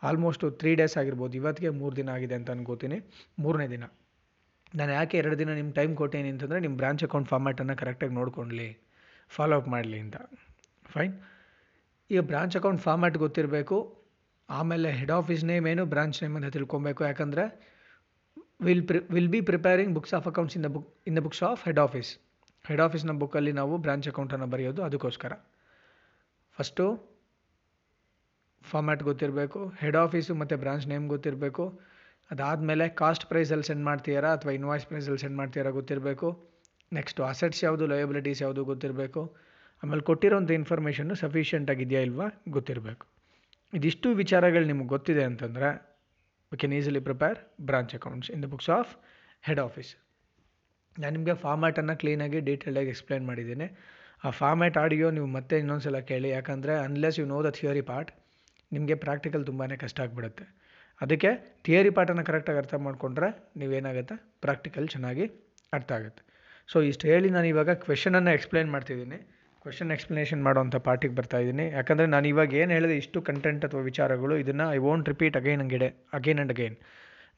almost 0.07 0.45
three 0.61 0.71
days 0.79 0.95
ಆಗಿರ್ಬೋದು. 1.01 1.33
ಇವತ್ತಿಗೆ 1.41 1.69
ಮೂರು 1.81 1.93
ದಿನ 1.99 2.09
ಆಗಿದೆ 2.15 2.35
ಅಂತ 2.39 2.49
ಅನ್ಕೋತೀನಿ. 2.55 2.97
ಮೂರನೇ 3.43 3.67
ದಿನ. 3.75 3.85
ನಾನು 4.79 4.91
ಯಾಕೆ 4.99 5.15
ಎರಡು 5.21 5.35
ದಿನ 5.41 5.49
ನಿಮ್ಮ 5.59 5.71
ಟೈಮ್ 5.79 5.93
ಕೊಟ್ಟೇನಿ 6.01 6.29
ಅಂತಂದರೆ 6.33 6.59
ನಿಮ್ಮ 6.65 6.75
ಬ್ರಾಂಚ್ 6.81 7.03
ಅಕೌಂಟ್ 7.07 7.29
ಫಾರ್ಮ್ಯಾಟನ್ನು 7.31 7.75
ಕರೆಕ್ಟಾಗಿ 7.81 8.13
ನೋಡ್ಕೊಳ್ಳಿ 8.19 8.69
ಫಾಲೋ 9.35 9.55
ಅಪ್ 9.59 9.69
ಮಾಡಲಿ 9.75 9.99
ಅಂತ. 10.05 10.17
ಫೈನ್ 10.93 11.13
ಈಗ 12.09 12.21
ಬ್ರಾಂಚ್ 12.31 12.55
ಅಕೌಂಟ್ 12.59 12.81
ಫಾರ್ಮ್ಯಾಟ್ 12.87 13.17
ಗೊತ್ತಿರಬೇಕು. 13.25 13.77
ಆಮೇಲೆ 14.49 14.89
ಹೆಡ್ 14.99 15.13
ಆಫೀಸ್ 15.19 15.43
ನೇಮ್ 15.51 15.67
ಏನು 15.71 15.83
ಬ್ರಾಂಚ್ 15.93 16.17
ನೇಮ್ 16.23 16.35
ಅಂತ 16.39 16.49
ತಿಳ್ಕೊಬೇಕು. 16.57 17.01
ಯಾಕಂದರೆ 17.09 17.45
will 18.67 18.83
pre 18.89 18.99
will 19.15 19.31
be 19.33 19.39
preparing 19.49 19.91
books 19.97 20.13
of 20.17 20.27
accounts 20.31 20.55
in 20.57 20.63
the 20.65 20.69
book 20.75 20.89
in 21.09 21.15
the 21.17 21.21
books 21.25 21.43
of 21.49 21.61
head 21.67 21.81
office 21.85 22.11
head 22.65 22.83
ಆಫೀಸ್ನ 22.85 23.13
ಬುಕ್ಕಲ್ಲಿ 23.23 23.53
ನಾವು 23.61 23.73
ಬ್ರಾಂಚ್ 23.85 24.07
ಅಕೌಂಟನ್ನು 24.11 24.47
ಬರೆಯೋದು 24.53 24.81
ಅದಕ್ಕೋಸ್ಕರ. 24.87 25.33
ಫಸ್ಟು 26.57 26.85
ಫಾರ್ಮ್ಯಾಟ್ 28.71 29.03
ಗೊತ್ತಿರಬೇಕು 29.09 29.59
ಹೆಡ್ 29.81 29.97
ಆಫೀಸು 30.03 30.33
ಮತ್ತು 30.41 30.55
ಬ್ರಾಂಚ್ 30.63 30.85
ನೇಮ್ 30.91 31.05
ಗೊತ್ತಿರಬೇಕು. 31.13 31.63
ಅದಾದಮೇಲೆ 32.31 32.85
ಕಾಸ್ಟ್ 33.01 33.25
ಪ್ರೈಸಲ್ಲಿ 33.31 33.65
ಸೆಂಡ್ 33.69 33.83
ಮಾಡ್ತೀರಾ 33.89 34.29
ಅಥವಾ 34.37 34.51
ಇನ್ವಾಯ್ಸ್ 34.59 34.85
ಪ್ರೈಸಲ್ಲಿ 34.91 35.21
ಸೆಂಡ್ 35.23 35.37
ಮಾಡ್ತೀರಾ 35.41 35.71
ಗೊತ್ತಿರಬೇಕು. 35.79 36.27
ನೆಕ್ಸ್ಟು 36.91 37.21
ಅಸೆಟ್ಸ್ 37.31 37.61
ಯಾವುದು 37.63 37.85
ಲಯಬಿಲಿಟೀಸ್ 37.93 38.41
ಯಾವುದು 38.45 38.61
ಗೊತ್ತಿರಬೇಕು. 38.71 39.21
ಆಮೇಲೆ 39.83 40.03
ಕೊಟ್ಟಿರೋಂಥ 40.09 40.51
ಇನ್ಫಾರ್ಮೇಷನ್ನು 40.59 41.15
ಸಫಿಷಿಯೆಂಟ್ 41.23 41.69
ಆಗಿದೆಯಾ 41.73 42.01
ಇಲ್ವಾ 42.07 42.27
ಗೊತ್ತಿರಬೇಕು. 42.55 43.05
ಇದಿಷ್ಟು 43.73 44.07
ವಿಚಾರಗಳು 44.21 44.65
ನಿಮಗೆ 44.71 44.89
ಗೊತ್ತಿದೆ 44.95 45.23
ಅಂತಂದರೆ 45.29 45.69
we 46.51 46.57
can 46.61 46.73
easily 46.79 47.01
prepare 47.09 47.37
branch 47.69 47.93
accounts 47.99 48.29
in 48.35 48.41
the 48.45 48.47
books 48.53 48.69
of 48.77 48.91
head 49.47 49.61
office 49.67 49.91
ನಾನು 50.97 51.13
ನಿಮಗೆ 51.17 51.35
ಫಾರ್ಮ್ಯಾಟನ್ನು 51.43 51.95
ಕ್ಲೀನಾಗಿ 52.01 52.39
ಡೀಟೇಲ್ಡಾಗಿ 52.49 52.89
ಎಕ್ಸ್ಪ್ಲೈನ್ 52.93 53.25
ಮಾಡಿದ್ದೀನಿ. 53.29 53.67
ಆ 54.23 54.29
ಫಾರ್ಮ್ಯಾಟ್ 54.39 54.77
ಆಡಿಯೋ 54.83 55.07
ನೀವು 55.17 55.27
ಮತ್ತೆ 55.37 55.55
ಇನ್ನೊಂದು 55.61 55.83
ಸಲ 55.87 55.99
ಕೇಳಿ. 56.11 56.29
ಯಾಕಂದರೆ 56.29 56.73
unless 56.85 57.19
you 57.19 57.25
know 57.25 57.39
the 57.47 57.49
theory 57.57 57.83
part 57.91 58.11
ನಿಮಗೆ 58.75 58.95
ಪ್ರಾಕ್ಟಿಕಲ್ 59.05 59.45
ತುಂಬಾ 59.45 59.65
ಕಷ್ಟ 59.83 59.99
ಆಗಿಬಿಡುತ್ತೆ. 60.05 60.45
ಅದಕ್ಕೆ 61.01 61.29
ಥಿಯರಿ 61.65 61.89
ಪಾರ್ಟನ್ನು 61.89 62.23
ಕರೆಕ್ಟಾಗಿ 62.29 62.57
ಅರ್ಥ 62.57 62.73
ಮಾಡಿಕೊಂಡ್ರೆ 62.85 63.29
ನೀವೇನಾಗುತ್ತೆ? 63.61 64.15
ಪ್ರಾಕ್ಟಿಕಲ್ 64.41 64.87
ಚೆನ್ನಾಗಿ 64.87 65.25
ಅರ್ಥ 65.77 65.91
ಆಗುತ್ತೆ. 65.91 66.21
ಸೊ 66.71 66.81
ಇಷ್ಟು 66.81 67.05
ಹೇಳಿ 67.11 67.29
ನಾನು 67.29 67.47
ಇವಾಗ 67.53 67.71
ಕ್ವೆಶನನ್ನು 67.85 68.31
ಎಕ್ಸ್ಪ್ಲೈನ್ 68.37 68.69
ಮಾಡ್ತಿದ್ದೀನಿ. 68.75 69.17
ಕ್ವೆಶನ್ 69.61 69.91
ಎಕ್ಸ್ಪ್ಲನೇಷನ್ 69.91 70.41
ಮಾಡುವಂಥ 70.43 70.75
ಪಾರ್ಟಿಗೆ 70.87 71.15
ಬರ್ತಾ 71.15 71.37
ಇದ್ದೀನಿ. 71.39 71.65
ಯಾಕಂದರೆ 71.77 72.07
ನಾನು 72.07 72.27
ಇವಾಗ 72.27 72.53
ಏನು 72.53 72.71
ಹೇಳಿದೆ, 72.71 72.95
ಇಷ್ಟು 72.97 73.21
ಕಂಟೆಂಟ್ 73.21 73.65
ಅಥವಾ 73.65 73.81
ವಿಚಾರಗಳು, 73.81 74.37
ಇದನ್ನು 74.37 74.65
ಐ 74.73 74.77
ವೋಂಟ್ 74.77 75.07
ರಿಪೀಟ್ 75.09 75.37
ಅಗೈನ್ 75.37 75.61
ಅಂಗಿಡೆ 75.61 75.89
ಅಗೈನ್ 76.13 76.39
ಆ್ಯಂಡ್ 76.39 76.53
ಅಗೈನ್ 76.55 76.77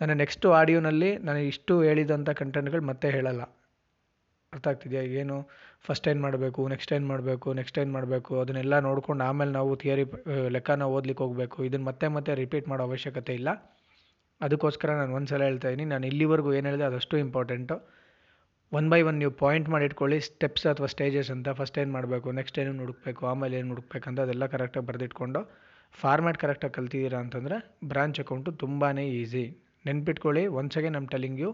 ನಾನು 0.02 0.14
ನೆಕ್ಸ್ಟು 0.14 0.48
ಆಡಿಯೋನಲ್ಲಿ 0.52 1.18
ನಾನು 1.28 1.40
ಇಷ್ಟು 1.52 1.76
ಹೇಳಿದಂಥ 1.82 2.30
ಕಂಟೆಂಟ್ಗಳು 2.42 2.82
ಮತ್ತೆ 2.82 3.10
ಹೇಳಲ್ಲ. 3.10 3.44
ಅರ್ಥ 4.54 4.66
ಆಗ್ತಿದೆಯಾ? 4.72 5.02
ಏನು? 5.22 5.38
ಫಸ್ಟ್ 5.88 6.06
ಏನು 6.12 6.22
ಮಾಡಬೇಕು 6.26 6.62
ನೆಕ್ಸ್ಟ್ 6.74 6.92
ಏನು 6.98 7.08
ಮಾಡಬೇಕು 7.14 7.48
ನೆಕ್ಸ್ಟ್ 7.60 7.78
ಏನು 7.82 7.92
ಮಾಡಬೇಕು? 7.96 8.32
ಅದನ್ನೆಲ್ಲ 8.42 8.76
ನೋಡ್ಕೊಂಡು 8.88 9.24
ಆಮೇಲೆ 9.30 9.52
ನಾವು 9.58 9.72
ಥಿಯರಿ 9.82 10.06
ಲೆಕ್ಕನ 10.56 10.86
ಓದ್ಲಿಕ್ಕೆ 10.96 11.24
ಹೋಗಬೇಕು. 11.26 11.58
ಇದನ್ನು 11.68 11.88
ಮತ್ತೆ 11.90 12.08
ಮತ್ತೆ 12.16 12.34
ರಿಪೀಟ್ 12.42 12.68
ಮಾಡೋ 12.72 12.84
ಅವಶ್ಯಕತೆ 12.90 13.34
ಇಲ್ಲ. 13.40 13.50
ಅದಕ್ಕೋಸ್ಕರ 14.42 14.90
ನಾನು 15.02 15.14
ಒಂದು 15.18 15.30
ಸಲ 15.32 15.44
ಹೇಳ್ತಾ 15.50 15.70
ಇದ್ದೀನಿ 15.72 15.86
ನಾನು 15.94 16.06
ಇಲ್ಲಿವರೆಗೂ 16.12 16.50
ಏನು 16.58 16.68
ಹೇಳಿದೆ 16.70 16.86
ಅದಷ್ಟು 16.90 17.16
ಇಂಪಾರ್ಟೆಂಟು 17.26 17.76
ಒನ್ 18.72 18.88
ಬೈ 18.92 19.00
ಒನ್ 19.10 19.18
ನೀವು 19.22 19.34
ಪಾಯಿಂಟ್ 19.42 19.68
ಮಾಡಿ 19.74 19.86
ಇಟ್ಕೊಳ್ಳಿ 19.90 20.18
ಸ್ಟೆಪ್ಸ್ 20.28 20.66
ಅಥವಾ 20.72 20.88
ಸ್ಟೇಜಸ್ 20.94 21.30
ಅಂತ. 21.36 21.48
ಫಸ್ಟ್ 21.60 21.78
ಏನು 21.84 21.92
ಮಾಡಬೇಕು 21.98 22.32
ನೆಕ್ಸ್ಟ್ 22.40 22.58
ಏನು 22.62 22.82
ಹುಡುಕ್ಬೇಕು, 22.84 23.22
ಆಮೇಲೆ 23.32 23.56
ಏನು 23.60 23.70
ಹುಡುಕ್ಬೇಕಂತ 23.74 24.20
ಅದೆಲ್ಲ 24.26 24.46
ಕರೆಕ್ಟಾಗಿ 24.54 24.86
ಬರೆದಿಟ್ಕೊಂಡು 24.90 25.42
ಫಾರ್ಮ್ಯಾಟ್ 25.96 26.40
ಕರೆಕ್ಟಾಗಿ 26.44 26.76
ಕಲ್ತಿದ್ದೀರಾ 26.78 27.20
ಅಂತಂದರೆ 27.26 27.58
ಬ್ರಾಂಚ್ 27.92 28.20
ಅಕೌಂಟು 28.24 28.52
ತುಂಬಾ 28.64 28.90
ಈಸಿ 29.22 29.46
ನೆನ್ಪಿಟ್ಕೊಳ್ಳಿ 29.90 30.44
ಒನ್ಸ್ 30.62 30.78
ಅಗೇನ್ 30.80 30.96
ನಮ್ಮ 30.98 31.10
telling 31.16 31.40
you 31.44 31.52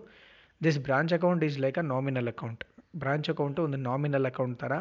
this 0.61 0.79
branch 0.87 1.13
account 1.19 1.43
is 1.49 1.57
like 1.65 1.79
a 1.83 1.85
nominal 1.93 2.29
account 2.33 2.63
branch 3.01 3.29
account 3.33 3.59
ಒಂದು 3.67 3.77
ನಾಮಿನಲ್ 3.89 4.27
ಅಕೌಂಟ್ 4.31 4.57
ಥರ 4.63 4.73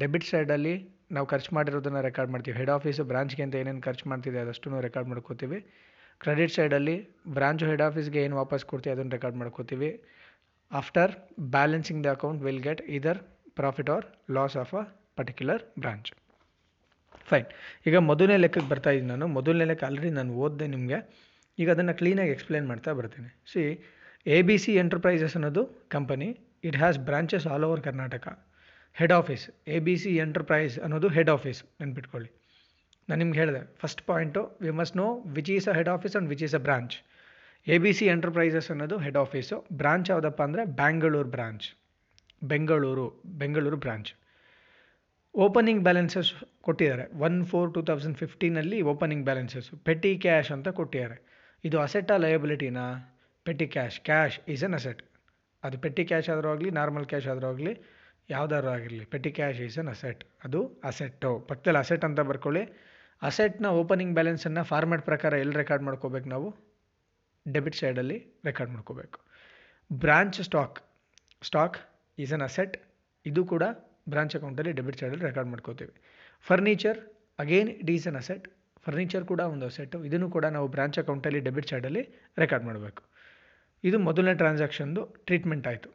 ಡೆಬಿಟ್ 0.00 0.26
ಸೈಡಲ್ಲಿ 0.30 0.74
ನಾವು 1.14 1.26
ಖರ್ಚು 1.32 1.50
ಮಾಡಿರೋದನ್ನು 1.56 2.00
ರೆಕಾರ್ಡ್ 2.08 2.30
ಮಾಡ್ತೀವಿ. 2.34 2.54
ಹೆಡ್ 2.60 2.72
ಆಫೀಸು 2.76 3.02
ಬ್ರಾಂಚ್ಗೆ 3.10 3.42
ಅಂತ 3.46 3.54
ಏನೇನು 3.60 3.82
ಖರ್ಚು 3.86 4.04
ಮಾಡ್ತಿದೆ 4.10 4.38
ಅದಷ್ಟು 4.44 4.80
ರೆಕಾರ್ಡ್ 4.86 5.08
ಮಾಡ್ಕೋತೀವಿ. 5.12 5.58
ಕ್ರೆಡಿಟ್ 6.22 6.52
ಸೈಡಲ್ಲಿ 6.56 6.96
ಬ್ರಾಂಚು 7.36 7.64
ಹೆಡ್ 7.70 7.84
ಆಫೀಸ್ಗೆ 7.86 8.20
ಏನು 8.26 8.36
ವಾಪಸ್ 8.42 8.64
ಕೊಡ್ತೀವಿ 8.72 8.92
ಅದನ್ನು 8.94 9.12
ರೆಕಾರ್ಡ್ 9.16 9.38
ಮಾಡ್ಕೋತೀವಿ. 9.42 9.90
After 10.70 11.12
balancing 11.56 12.02
the 12.06 12.10
account 12.16 12.42
will 12.46 12.62
get 12.68 12.82
either 12.98 13.20
profit 13.60 13.90
or 13.96 14.06
loss 14.36 14.56
of 14.62 14.74
a 14.80 14.82
particular 15.18 15.62
branch 15.82 16.10
fine 17.28 17.48
ಈಗ 17.88 17.96
ಮೊದಲನೇ 18.10 18.36
ಲೆಕ್ಕಕ್ಕೆ 18.44 18.70
ಬರ್ತಾ 18.72 18.90
ಇದ್ದೀನಿ 18.94 19.10
ನಾನು. 19.14 19.26
ಮೊದಲನೇ 19.36 19.66
ಲೆಕ್ಕ 19.70 19.84
ಆಲ್ರೆಡಿ 19.88 20.10
ನಾನು 20.20 20.32
ಓದಿದೆ 20.44 20.66
ನಿಮಗೆ. 20.74 20.98
ಈಗ 21.58 21.68
ಅದನ್ನು 21.74 21.94
ಕ್ಲೀನಾಗಿ 22.00 22.32
ಎಕ್ಸ್ಪ್ಲೇನ್ 22.36 22.66
ಮಾಡ್ತಾ 22.70 22.92
ಬರ್ತೀನಿ. 23.00 23.30
C 23.52 23.62
A 24.26 24.38
B 24.48 24.56
C 24.64 24.72
enterprises 24.82 25.34
ಅನ್ನೋದು 25.38 25.62
company 25.94 26.28
it 26.68 26.78
has 26.82 26.98
branches 27.08 27.46
all 27.52 27.64
over 27.68 27.82
Karnataka 27.88 28.26
head 28.96 29.14
office 29.18 29.44
A 29.76 29.78
B 29.86 29.94
C 30.02 30.12
enterprise 30.24 30.74
ಅನ್ನೋದು 30.84 31.08
ಹೆಡ್ 31.16 31.30
ಆಫೀಸ್ 31.36 31.60
ನೆನ್ಪಿಟ್ಕೊಳ್ಳಿ. 31.82 32.30
ನಾನು 33.08 33.18
ನಿಮ್ಗೆ 33.22 33.38
ಹೇಳಿದೆ 33.42 33.62
first 33.82 34.02
point 34.10 34.42
we 34.64 34.72
must 34.80 34.96
know 35.02 35.08
which 35.36 35.50
is 35.56 35.66
a 35.72 35.74
head 35.78 35.90
office 35.94 36.14
and 36.16 36.30
which 36.32 36.44
is 36.46 36.54
a 36.58 36.62
branch 36.66 36.94
A 37.66 37.78
B 37.84 37.92
C 37.98 38.06
enterprises 38.14 38.68
ಅನ್ನೋದು 38.72 38.96
head 39.04 39.18
office 39.24 39.56
branch 39.80 40.08
ಯಾವುದಪ್ಪ 40.12 40.40
ಅಂದರೆ 40.48 40.64
Bengaluru 40.80 41.30
branch 41.36 41.66
Bengaluru 42.52 43.06
Bengaluru 43.42 43.78
branch 43.84 44.10
opening 45.34 45.82
balances 45.86 46.30
ಕೊಟ್ಟಿದ್ದಾರೆ. 46.66 47.04
One 47.26 47.38
four 47.50 47.70
two 47.76 47.80
thousand 47.88 48.16
ಫಿಫ್ಟೀನಲ್ಲಿ 48.22 48.78
opening 48.92 49.24
balances 49.28 49.68
petty 49.88 50.12
cash 50.24 50.50
ಅಂತ 50.56 50.68
ಕೊಟ್ಟಿದ್ದಾರೆ. 50.80 51.16
ಇದು 51.64 51.76
ಅಸೆಟ್ಟಾ 51.86 52.16
ಲಯಬಿಲಿಟಿನಾ 52.24 52.84
petty 53.46 53.66
cash 53.74 53.98
cash 54.08 54.36
is 54.54 54.64
an 54.68 54.76
asset 54.78 55.00
ಅದು 55.66 55.76
ಪೆಟ್ಟಿ 55.84 56.04
ಕ್ಯಾಶ್ 56.10 56.28
ಆದರೂ 56.34 56.48
ಆಗಲಿ, 56.54 56.70
ನಾರ್ಮಲ್ 56.70 57.06
ಕ್ಯಾಶ್ 57.12 57.28
ಆದರೂ 57.32 57.46
ಆಗಲಿ, 57.52 57.72
ಯಾವ್ದಾದ್ರು 58.30 58.70
ಆಗಿರಲಿ, 58.70 59.04
petty 59.04 59.30
cash 59.32 59.60
is 59.60 59.78
an 59.78 59.88
asset. 59.88 60.24
ಅದು 60.44 60.80
ಅಸೆಟ್ಟು. 60.84 61.38
ಪಕ್ಕದಲ್ಲಿ 61.48 61.78
ಅಸೆಟ್ 61.78 62.04
ಅಂತ 62.08 62.20
ಬರ್ಕೊಳ್ಳಿ. 62.20 62.62
ಅಸೆಟ್ನ 63.22 63.66
ಓಪನಿಂಗ್ 63.66 64.14
ಬ್ಯಾಲೆನ್ಸನ್ನು 64.14 64.62
ಫಾರ್ಮ್ಯಾಟ್ 64.64 65.04
ಪ್ರಕಾರ 65.04 65.32
ಎಲ್ಲಿ 65.44 65.56
ರೆಕಾರ್ಡ್ 65.56 65.84
ಮಾಡ್ಕೋಬೇಕು 65.84 66.28
ನಾವು? 66.28 66.48
ಡೆಬಿಟ್ 67.46 67.76
ಸೈಡಲ್ಲಿ 67.76 68.18
ರೆಕಾರ್ಡ್ 68.44 68.72
ಮಾಡ್ಕೋಬೇಕು. 68.72 69.18
Branch 69.90 70.40
stock. 70.42 70.78
Stock 71.42 71.76
is 72.18 72.32
an 72.32 72.42
asset. 72.42 72.76
ಇದು 73.26 73.44
ಕೂಡ 73.44 73.62
ಬ್ರಾಂಚ್ 74.08 74.36
ಅಕೌಂಟಲ್ಲಿ 74.36 74.72
ಡೆಬಿಟ್ 74.72 74.98
ಸೈಡಲ್ಲಿ 75.00 75.24
ರೆಕಾರ್ಡ್ 75.24 75.50
ಮಾಡ್ಕೋತೀವಿ. 75.50 75.94
Furniture, 76.48 76.98
again 77.38 77.68
it 77.68 77.90
is 77.90 78.06
an 78.08 78.16
asset. 78.16 78.46
Furniture 78.86 79.24
ಕೂಡ 79.24 79.40
ಒಂದು 79.40 79.66
ಅಸೆಟ್ಟು. 79.66 80.04
ಇದನ್ನು 80.04 80.30
ಕೂಡ 80.30 80.44
ನಾವು 80.56 80.66
ಬ್ರಾಂಚ್ 80.68 80.98
ಅಕೌಂಟಲ್ಲಿ 80.98 81.40
ಡೆಬಿಟ್ 81.40 81.68
ಸೈಡಲ್ಲಿ 81.68 82.02
ರೆಕಾರ್ಡ್ 82.38 82.66
ಮಾಡಬೇಕು. 82.66 83.02
ಇದು 83.88 83.98
ಮೊದಲನೇ 83.98 84.34
ಟ್ರಾನ್ಸಾಕ್ಷನ್ದು 84.34 85.02
ಟ್ರೀಟ್ಮೆಂಟ್ 85.26 85.66
ಆಯಿತು. 85.66 85.88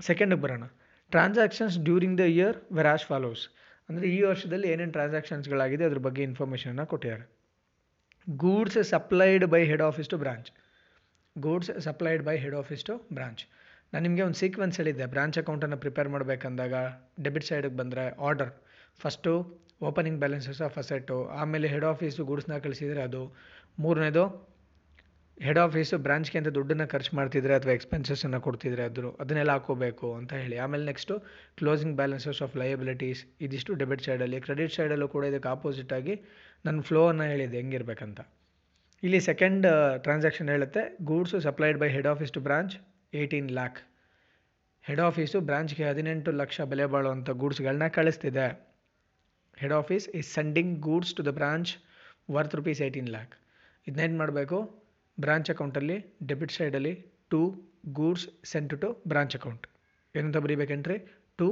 ಸೆಕೆಂಡಿಗೆ 0.00 0.42
ಬರೋಣ. 0.42 0.64
Transactions 1.10 1.78
during 1.78 2.18
the 2.18 2.20
year 2.20 2.56
were 2.72 2.86
as 2.86 3.04
follows. 3.04 3.42
ಅಂದರೆ 3.88 4.06
ಈ 4.08 4.22
ವರ್ಷದಲ್ಲಿ 4.22 4.68
ಏನೇನು 4.72 4.92
ಟ್ರಾನ್ಸಾಕ್ಷನ್ಸ್ಗಳಾಗಿದೆ 4.92 5.84
ಅದ್ರ 5.84 5.98
ಬಗ್ಗೆ 5.98 6.22
ಇನ್ಫಾರ್ಮೇಷನನ್ನು 6.22 6.86
ಕೊಟ್ಟಿದ್ದಾರೆ. 6.86 7.24
Goods 8.28 8.78
supplied 8.82 9.44
by 9.44 9.64
head 9.64 9.82
office 9.82 10.08
to 10.08 10.18
branch. 10.18 10.48
Goods 11.38 11.70
supplied 11.80 12.22
by 12.22 12.36
head 12.36 12.54
office 12.54 12.84
to 12.84 12.94
branch. 13.12 13.42
ನಾನು 13.92 14.02
ನಿಮಗೆ 14.02 14.22
ಒಂದು 14.22 14.34
ಸೀಕ್ವೆನ್ಸ್ 14.34 14.76
ಹೇಳಿದ್ದೆ. 14.80 15.06
ಬ್ರಾಂಚ್ 15.06 15.38
ಅಕೌಂಟನ್ನು 15.38 15.76
ಪ್ರಿಪೇರ್ 15.76 16.08
ಮಾಡಬೇಕಂದಾಗ 16.08 16.74
ಡೆಬಿಟ್ 17.22 17.44
ಸೈಡಿಗೆ 17.44 17.76
ಬಂದರೆ 17.76 18.08
order. 18.28 18.52
First 19.02 19.32
opening 19.82 20.18
balances 20.18 20.60
of 20.60 20.78
asset, 20.78 21.28
ಆಮೇಲೆ 21.28 21.68
ಹೆಡ್ 21.68 21.84
ಆಫೀಸು 21.84 22.24
ಗೂಡ್ಸ್ನ 22.24 22.58
ಕಳಿಸಿದರೆ 22.58 23.02
ಅದು. 23.02 23.22
ಮೂರನೇದು 23.78 24.53
ಹೆಡ್ 25.38 25.58
ಆಫೀಸು 25.58 25.96
ಬ್ರಾಂಚ್ಗೆ 25.98 26.36
ಅಂತ 26.38 26.50
ದುಡ್ಡನ್ನು 26.56 26.86
ಖರ್ಚು 26.88 27.12
ಮಾಡ್ತಿದ್ರೆ 27.16 27.54
ಅಥವಾ 27.54 27.72
ಎಕ್ಸ್ಪೆನ್ಸಸ್ಸನ್ನು 27.72 28.40
ಕೊಡ್ತಿದ್ರೆ 28.40 28.82
ಅದ್ರ 28.84 29.06
ಅದನ್ನೆಲ್ಲ 29.22 29.52
ಹಾಕೋಬೇಕು 29.56 30.08
ಅಂತ 30.14 30.32
ಹೇಳಿ. 30.32 30.56
ಆಮೇಲೆ 30.64 30.84
next 30.84 31.14
closing 31.58 31.96
balances 31.96 32.40
of 32.42 32.56
liabilities 32.56 33.20
ಇದಿಷ್ಟು 33.46 33.74
ಡೆಬಿಟ್ 33.74 34.02
ಸೈಡಲ್ಲಿ 34.02 34.40
ಕ್ರೆಡಿಟ್ 34.40 34.74
ಸೈಡಲ್ಲೂ 34.74 35.08
ಕೂಡ 35.14 35.24
ಇದಕ್ಕೆ 35.24 35.48
ಆಪೋಸಿಟಾಗಿ 35.48 36.14
ನನ್ನ 36.66 36.80
ಫ್ಲೋವನ್ನು 36.80 37.24
ಹೇಳಿದೆ 37.24 37.56
ಹೆಂಗಿರ್ಬೇಕಂತ. 37.56 38.20
ಇಲ್ಲಿ 39.02 39.20
ಸೆಕೆಂಡ್ 39.20 39.66
ಟ್ರಾನ್ಸಾಕ್ಷನ್ 40.04 40.48
ಹೇಳುತ್ತೆ. 40.48 40.82
Goods 41.10 41.40
supplied 41.40 41.78
by 41.78 41.88
head 41.88 42.06
office 42.12 42.32
to 42.32 42.40
branch 42.40 42.76
eighteen 43.14 43.50
lakh 43.50 43.80
head 44.84 45.00
office 45.00 45.40
ಬ್ರಾಂಚ್ಗೆ 45.40 45.84
ಹದಿನೆಂಟು 45.90 46.30
ಲಕ್ಷ 46.30 46.60
ಬೆಲೆ 46.72 46.86
ಬಾಳುವಂಥ 46.86 47.30
ಗೂಡ್ಸ್ಗಳನ್ನ 47.42 47.86
ಕಳಿಸ್ತಿದೆ. 47.98 48.46
Head 49.58 49.72
office 49.72 50.08
is 50.18 50.34
sending 50.34 50.80
goods 50.80 51.14
to 51.18 51.24
the 51.26 51.32
branch 51.40 51.72
worth 52.30 52.54
rupees 52.54 52.80
eighteen 52.86 53.08
lakh 53.08 53.34
ಇದನ್ನೇನು 53.86 54.18
ಮಾಡಬೇಕು? 54.18 54.58
ಬ್ರಾಂಚ್ 55.18 55.50
ಅಕೌಂಟಲ್ಲಿ 55.54 55.96
ಡೆಬಿಟ್ 56.30 56.52
ಸೈಡಲ್ಲಿ 56.56 56.94
to 57.32 57.40
goods 57.98 58.26
sent 58.52 58.74
to 58.82 58.88
branch 59.10 59.36
account 59.38 59.66
ಏನಂತ 60.14 60.38
ಬರೀಬೇಕಂದ್ರೆ 60.44 60.96
to 61.38 61.46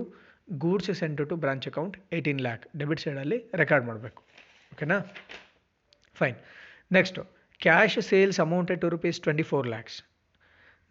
goods 0.64 0.90
sent 1.00 1.21
to 1.31 1.37
branch 1.45 1.66
account 1.71 1.97
eighteen 2.16 2.40
lakh 2.47 2.64
debit 2.81 3.00
ಸೈಡಲ್ಲಿ 3.04 3.38
ರೆಕಾರ್ಡ್ 3.61 3.87
ಮಾಡಬೇಕು. 3.87 4.21
ಓಕೆನಾ 4.73 4.99
fine 6.16 6.38
next 6.97 7.23
cash 7.61 7.99
sales 8.11 8.40
amounted 8.47 8.81
to 8.81 8.88
rupees 8.95 9.21
twenty 9.26 9.45
four 9.50 9.69
lakhs 9.75 9.99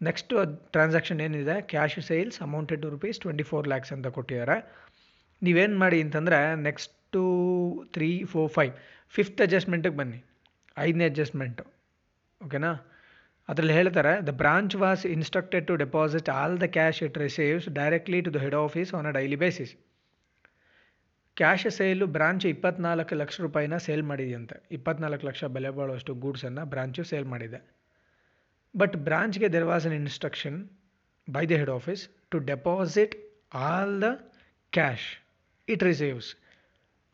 next 0.00 0.36
transaction 0.74 1.20
ಏನಿದೆ? 1.26 1.56
Cash 1.72 1.98
sales 2.08 2.38
amounted 2.46 2.82
to 2.82 2.88
rupees 2.94 3.18
twenty 3.24 3.44
four 3.50 3.68
lakhs 3.72 3.92
ಅಂತ 3.96 4.08
ಕೊಟ್ಟಿದ್ದಾರೆ 4.16 4.56
ನೀವೇನು 5.42 5.76
ಮಾಡಿ 5.78 6.00
ಅಂತಂದರೆ 6.04 6.38
next 6.68 7.22
three 7.94 8.10
four 8.32 8.50
five 8.56 8.72
fifth 9.14 9.40
ಅಡ್ಜಸ್ಟ್ಮೆಂಟಿಗೆ 9.46 9.96
ಬನ್ನಿ. 10.00 10.20
ಐದನೇ 10.78 11.06
ಅಡ್ಜಸ್ಟ್ಮೆಂಟು 11.12 11.64
ಓಕೆನಾ? 12.44 12.72
ಅದರಲ್ಲಿ 13.48 13.74
ಹೇಳ್ತಾರೆ 13.74 14.12
the 14.26 14.32
branch 14.42 14.76
was 14.76 15.06
instructed 15.06 15.66
to 15.66 15.76
deposit 15.76 16.28
all 16.28 16.60
the 16.60 16.62
cash 16.62 17.02
it 17.02 17.18
receives 17.18 17.68
directly 17.68 18.18
to 18.22 18.30
the 18.34 18.36
head 18.36 18.54
office 18.54 18.94
on 18.94 19.06
a 19.06 19.10
daily 19.10 19.36
basis 19.36 19.72
cash 21.36 21.66
sale 21.70 22.06
branch 22.06 22.46
ಇಪ್ಪತ್ನಾಲ್ಕು 22.46 23.14
ಲಕ್ಷ 23.14 23.36
ರೂಪಾಯಿನ 23.40 23.76
ಸೇಲ್ 23.76 24.02
ಮಾಡಿದೆಯಂತೆ. 24.02 24.56
ಇಪ್ಪತ್ನಾಲ್ಕು 24.70 25.26
ಲಕ್ಷ 25.26 25.44
ಬೆಲೆ 25.44 25.70
ಬಾಳುವಷ್ಟು 25.70 26.14
ಗೂಡ್ಸನ್ನು 26.14 26.64
ಬ್ರಾಂಚು 26.66 27.04
ಸೇಲ್ 27.04 27.24
ಮಾಡಿದೆ. 27.24 27.60
But 28.74 28.96
ಬ್ರಾಂಚ್ಗೆ 28.96 29.48
there 29.52 29.64
was 29.64 29.86
an 29.86 29.94
instruction 29.94 30.58
by 31.28 31.46
the 31.46 31.50
head 31.50 31.70
office 31.70 32.02
to 32.30 32.38
deposit 32.38 33.14
all 33.54 34.02
the 34.02 34.08
cash 34.72 35.06
it 35.68 35.82
receives 35.82 36.28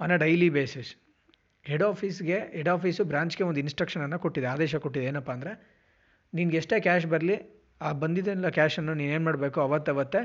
on 0.01 0.13
a 0.13 0.17
daily 0.17 0.51
basis 0.51 0.91
head 1.69 1.83
ಆಫೀಸ್ಗೆ 1.83 2.39
head 2.57 2.69
office 2.69 3.05
ಬ್ರಾಂಚ್ಗೆ 3.05 3.45
ಒಂದು 3.45 3.61
ಇನ್ಸ್ಟ್ರಕ್ಷನನ್ನು 3.61 4.19
ಕೊಟ್ಟಿದೆ, 4.19 4.47
ಆದೇಶ 4.47 4.77
ಕೊಟ್ಟಿದೆ. 4.77 5.07
ಏನಪ್ಪ 5.07 5.31
ಅಂದರೆ, 5.31 5.53
ನಿನ್ಗೆ 6.35 6.57
ಎಷ್ಟೇ 6.57 6.77
ಕ್ಯಾಶ್ 6.81 7.07
ಬರಲಿ, 7.07 7.37
ಆ 7.81 7.93
ಬಂದಿದ್ದೆಲ್ಲ 7.93 8.49
ಕ್ಯಾಶನ್ನು 8.49 8.95
ನೀನೇನು 8.95 9.25
ಮಾಡಬೇಕು? 9.25 9.59
ಅವತ್ತವತ್ತೇ 9.61 10.23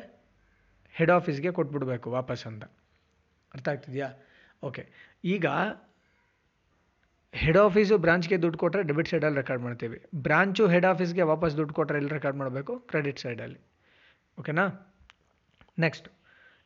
ಹೆಡ್ 0.96 1.12
ಆಫೀಸ್ಗೆ 1.12 1.52
ಕೊಟ್ಬಿಡ್ಬೇಕು 1.52 2.08
ವಾಪಸ್ 2.12 2.48
ಅಂತ. 2.48 2.64
ಅರ್ಥ 3.54 3.68
ಆಗ್ತಿದೆಯಾ? 3.70 4.10
ಓಕೆ 4.64 4.84
ಈಗ 5.26 5.46
ಹೆಡ್ 7.34 7.58
ಆಫೀಸು 7.58 7.96
ಬ್ರಾಂಚ್ಗೆ 7.98 8.38
ದುಡ್ಡು 8.42 8.58
ಕೊಟ್ಟರೆ 8.58 8.84
ಡೆಬಿಟ್ 8.84 9.08
ಸೈಡಲ್ಲಿ 9.08 9.38
ರೆಕಾರ್ಡ್ 9.38 9.64
ಮಾಡ್ತೀವಿ. 9.64 9.98
ಬ್ರಾಂಚು 10.16 10.64
ಹೆಡ್ 10.68 10.86
ಆಫೀಸ್ಗೆ 10.86 11.24
ವಾಪಸ್ 11.34 11.54
ದುಡ್ಡು 11.58 11.74
ಕೊಟ್ಟರೆ 11.74 11.98
ಎಲ್ಲಿ 11.98 12.14
ರೆಕಾರ್ಡ್ 12.14 12.38
ಮಾಡಬೇಕು? 12.38 12.74
ಕ್ರೆಡಿಟ್ 12.90 13.20
ಸೈಡಲ್ಲಿ 13.20 13.60
ಓಕೆನಾ 14.40 14.66
ನೆಕ್ಸ್ಟ್ 15.80 16.08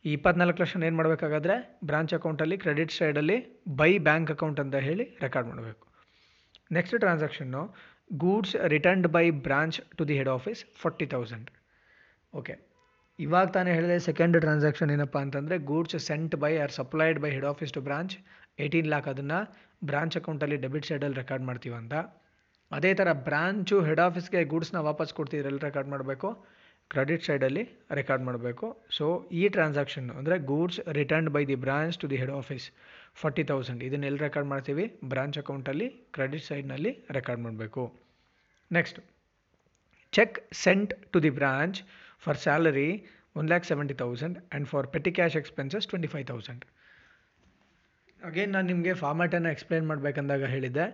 ಈ 0.06 0.12
ಇಪ್ಪತ್ನಾಲ್ಕು 0.18 0.60
ಲಕ್ಷ 0.62 0.76
ಏನು 0.88 0.98
ಮಾಡಬೇಕಾಗಾದ್ರೆ 0.98 1.56
ಬ್ರಾಂಚ್ 1.84 2.14
ಅಕೌಂಟಲ್ಲಿ 2.18 2.58
ಕ್ರೆಡಿಟ್ 2.64 2.92
ಸೈಡಲ್ಲಿ 2.92 3.38
ಬೈ 3.80 3.92
ಬ್ಯಾಂಕ್ 4.08 4.32
ಅಕೌಂಟ್ 4.32 4.60
ಅಂತ 4.64 4.76
ಹೇಳಿ 4.88 5.06
ರೆಕಾರ್ಡ್ 5.22 5.48
ಮಾಡಬೇಕು. 5.50 5.84
Next 6.72 6.96
transaction 7.00 7.62
goods 8.24 8.56
returned 8.74 9.08
by 9.08 9.24
branch 9.48 9.78
to 9.98 10.08
the 10.08 10.18
head 10.18 10.32
office 10.38 10.62
forty 10.82 11.06
thousand 11.06 11.50
okay 12.34 12.56
ಇವಾಗ 13.20 13.48
ತಾನೇ 13.48 13.72
ಹೇಳಿದೆ 13.74 14.00
ಸೆಕೆಂಡ್ 14.00 14.40
ಟ್ರಾನ್ಸಾಕ್ಷನ್ 14.42 14.92
ಏನಪ್ಪ 14.92 15.18
ಅಂತಂದರೆ 15.18 15.58
goods 15.72 15.98
sent 16.08 16.36
by 16.36 16.58
or 16.58 16.72
supplied 16.72 17.20
by 17.20 17.32
head 17.32 17.46
office 17.46 17.74
to 17.74 17.82
branch 17.82 18.16
eighteen 18.60 18.88
lakh 18.88 19.08
ಅದನ್ನು 19.08 19.40
branch 19.86 20.18
ಅಕೌಂಟಲ್ಲಿ 20.18 20.58
ಡೆಬಿಟ್ 20.58 20.86
ಸೈಡಲ್ಲಿ 20.86 21.16
ರೆಕಾರ್ಡ್ 21.16 21.44
ಮಾಡ್ತೀವಂತ 21.44 21.94
ಅದೇ 22.72 22.94
ಥರ 22.94 23.10
ಬ್ರಾಂಚು 23.14 23.76
ಹೆಡ್ 23.82 24.00
ಆಫೀಸ್ಗೆ 24.00 24.44
ಗೂಡ್ಸ್ನ 24.44 24.78
ವಾಪಸ್ 24.90 25.14
ಕೊಡ್ತಿದ್ರಲ್ಲಿ 25.14 25.60
ರೆಕಾರ್ಡ್ 25.60 25.90
ಮಾಡಬೇಕು? 25.90 26.30
ಕ್ರೆಡಿಟ್ 26.94 27.24
ಸೈಡಲ್ಲಿ 27.28 27.64
ರೆಕಾರ್ಡ್ 28.00 28.24
ಮಾಡಬೇಕು. 28.28 28.68
ಸೊ 28.98 29.06
ಈ 29.40 29.44
ಟ್ರಾನ್ಸಾಕ್ಷನ್ 29.56 30.08
ಅಂದರೆ 30.20 30.36
goods 30.52 30.80
return 31.00 31.30
by 31.36 31.42
the 31.52 31.58
branch 31.66 31.98
to 32.04 32.08
the 32.12 32.18
head 32.22 32.34
office 32.40 32.66
forty 33.22 33.44
thousand 33.52 33.82
ಇದನ್ನ 33.88 34.06
ಎಲ್ಲಿ 34.10 34.22
ರೆಕಾರ್ಡ್ 34.28 34.50
ಮಾಡ್ತೀವಿ? 34.54 34.86
ಬ್ರಾಂಚ್ 35.14 35.38
ಅಕೌಂಟಲ್ಲಿ 35.44 35.88
ಕ್ರೆಡಿಟ್ 36.18 36.46
ಸೈಡ್ನಲ್ಲಿ 36.50 36.92
ರೆಕಾರ್ಡ್ 37.18 37.44
ಮಾಡಬೇಕು. 37.46 37.84
Next 38.72 39.00
cheque 40.14 40.38
sent 40.64 40.94
to 41.14 41.20
the 41.26 41.32
branch 41.40 41.80
for 42.26 42.40
salary 42.46 42.90
one 43.40 43.48
lakh 43.52 43.66
seventy 43.72 43.96
thousand 44.04 44.38
and 44.44 44.68
for 44.72 44.88
petty 44.96 45.12
cash 45.18 45.36
expenses 45.42 45.88
twenty 45.92 46.10
five 46.14 46.26
thousand 46.32 46.64
again 48.20 48.52
ನಾನು 48.56 48.68
ನಿಮಗೆ 48.74 48.94
ಫಾರ್ಮ್ಯಾಟನ್ನು 49.02 49.50
explain 49.56 49.86
ಮಾಡಬೇಕಂದಾಗ 49.92 50.46
ಹೇಳಿದ್ದೆ. 50.54 50.86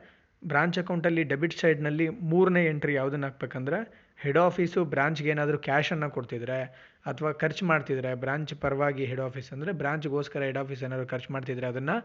branch 0.41 0.77
ಅಕೌಂಟಲ್ಲಿ 0.81 1.23
ಡೆಬಿಟ್ 1.31 1.55
ಸೈಡ್ನಲ್ಲಿ 1.59 2.07
ಮೂರನೇ 2.31 2.61
ಎಂಟ್ರಿ 2.71 2.93
ಯಾವುದನ್ನು 2.99 3.27
ಹಾಕ್ಬೇಕಂದ್ರೆ 3.29 3.77
ಹೆಡ್ 4.19 4.37
ಆಫೀಸು 4.37 4.85
ಬ್ರಾಂಚ್ಗೆ 4.85 5.29
ಏನಾದರೂ 5.29 5.57
ಕ್ಯಾಶನ್ನು 5.57 6.09
ಕೊಡ್ತಿದ್ರೆ 6.09 6.57
ಅಥವಾ 7.05 7.31
ಖರ್ಚು 7.31 7.65
ಮಾಡ್ತಿದ್ರೆ 7.65 8.15
ಬ್ರಾಂಚ್ 8.15 8.53
ಪರವಾಗಿ 8.55 9.05
ಹೆಡ್ 9.05 9.21
ಆಫೀಸ್ 9.21 9.53
ಅಂದರೆ 9.53 9.71
ಬ್ರಾಂಚ್ಗೋಸ್ಕರ 9.71 10.43
ಹೆಡ್ 10.43 10.57
ಆಫೀಸ್ 10.57 10.83
ಏನಾದರೂ 10.83 11.07
ಖರ್ಚು 11.07 11.33
ಮಾಡ್ತಿದ್ರೆ 11.33 11.67
ಅದನ್ನು 11.67 11.95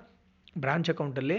ಬ್ರಾಂಚ್ 0.58 0.90
ಅಕೌಂಟಲ್ಲಿ 0.90 1.38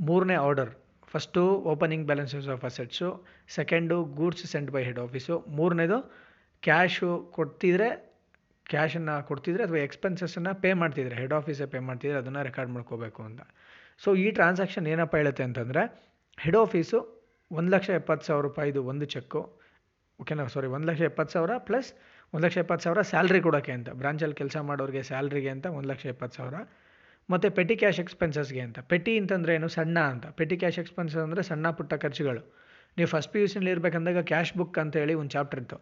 ಮೂರನೇ 0.00 0.34
order 0.34 0.70
first 1.06 1.56
opening 1.64 2.06
balances 2.06 2.48
of 2.48 2.64
assets 2.64 3.08
second 3.48 4.04
goods 4.04 4.46
sent 4.46 4.70
by 4.70 4.82
head 4.84 4.98
office 4.98 5.44
ಮೂರನೇದು 5.48 5.98
ಕ್ಯಾಶು 6.62 7.30
ಕೊಡ್ತಿದ್ರೆ 7.32 7.88
ಕ್ಯಾಶನ್ನು 8.66 9.26
ಕೊಡ್ತಿದ್ರೆ 9.26 9.64
ಅಥವಾ 9.64 9.78
ಎಕ್ಸ್ಪೆನ್ಸಸ್ಸನ್ನು 9.78 10.60
ಪೇ 10.60 10.72
ಮಾಡ್ತಿದ್ರೆ 10.72 11.16
ಹೆಡ್ 11.16 11.32
ಆಫೀಸೇ 11.32 11.66
ಪೇ 11.66 11.78
ಮಾಡ್ತಿದ್ರೆ 11.78 12.18
ಅದನ್ನು 12.18 12.42
ರೆಕಾರ್ಡ್ 12.42 12.70
ಮಾಡ್ಕೋಬೇಕು 12.70 13.22
ಅಂತ. 13.22 13.40
ಸೊ 13.98 14.14
ಈ 14.14 14.30
ಟ್ರಾನ್ಸಾಕ್ಷನ್ 14.30 14.86
ಏನಪ್ಪ 14.86 15.16
ಹೇಳುತ್ತೆ 15.16 15.42
ಅಂತಂದರೆ 15.42 15.82
ಹೆಡ್ 16.38 16.56
ಆಫೀಸು 16.56 16.98
ಒಂದು 17.50 17.70
ಲಕ್ಷ 17.70 17.90
ಎಪ್ಪತ್ತು 17.90 18.26
ಸಾವಿರ 18.26 18.42
ರೂಪಾಯಿದು 18.42 18.84
ಒಂದು 18.84 19.04
ಚೆಕ್ಕು 19.04 19.40
ಓಕೆನಾ 20.22 20.44
ಸಾರಿ 20.54 20.68
ಒಂದು 20.76 20.86
ಲಕ್ಷ 20.90 21.02
ಎಪ್ಪತ್ತು 21.10 21.32
ಸಾವಿರ 21.34 21.52
ಪ್ಲಸ್ 21.68 21.88
ಒಂದು 22.32 22.42
ಲಕ್ಷ 22.46 22.58
ಎಪ್ಪತ್ತು 22.62 22.84
ಸಾವಿರ 22.86 23.00
ಸ್ಯಾಲ್ರಿ 23.10 23.40
ಕೊಡೋಕ್ಕೆ 23.46 23.72
ಅಂತ. 23.78 23.88
ಬ್ರಾಂಚಲ್ಲಿ 24.00 24.36
ಕೆಲಸ 24.40 24.56
ಮಾಡೋರಿಗೆ 24.68 25.02
ಸ್ಯಾಲ್ರಿಗೆ 25.10 25.50
ಅಂತ 25.54 25.66
ಒಂದು 25.76 25.88
ಲಕ್ಷ 25.92 26.04
ಎಪ್ಪತ್ತು 26.14 26.36
ಸಾವಿರ. 26.38 26.56
ಮತ್ತು 27.32 27.46
ಪೆಟಿ 27.58 27.74
ಕ್ಯಾಶ್ 27.80 28.00
ಎಕ್ಸ್ಪೆನ್ಸಸ್ಗೆ 28.04 28.62
ಅಂತ. 28.66 28.78
ಪೆಟಿ 28.92 29.12
ಅಂತಂದರೆ 29.20 29.52
ಏನು? 29.58 29.68
ಸಣ್ಣ 29.76 29.98
ಅಂತ. 30.12 30.26
ಪೆಟಿ 30.38 30.56
ಕ್ಯಾಶ್ 30.62 30.78
ಎಕ್ಸ್ಪೆನ್ಸಸ್ 30.82 31.22
ಅಂದರೆ 31.26 31.42
ಸಣ್ಣ 31.50 31.70
ಪುಟ್ಟ 31.78 31.94
ಖರ್ಚುಗಳು. 32.04 32.42
ನೀವು 32.96 33.08
ಫಸ್ಟ್ 33.14 33.30
ಪಿ 33.32 33.40
ಯು 33.42 33.48
ಸಿನಲ್ಲಿ 33.52 33.72
ಇರಬೇಕಂದಾಗ 33.74 34.20
ಕ್ಯಾಶ್ 34.30 34.52
ಬುಕ್ 34.60 34.78
ಅಂತ 34.82 34.94
ಹೇಳಿ 35.02 35.14
ಒಂದು 35.20 35.32
ಚಾಪ್ಟರ್ 35.36 35.60
ಇತ್ತು. 35.62 35.78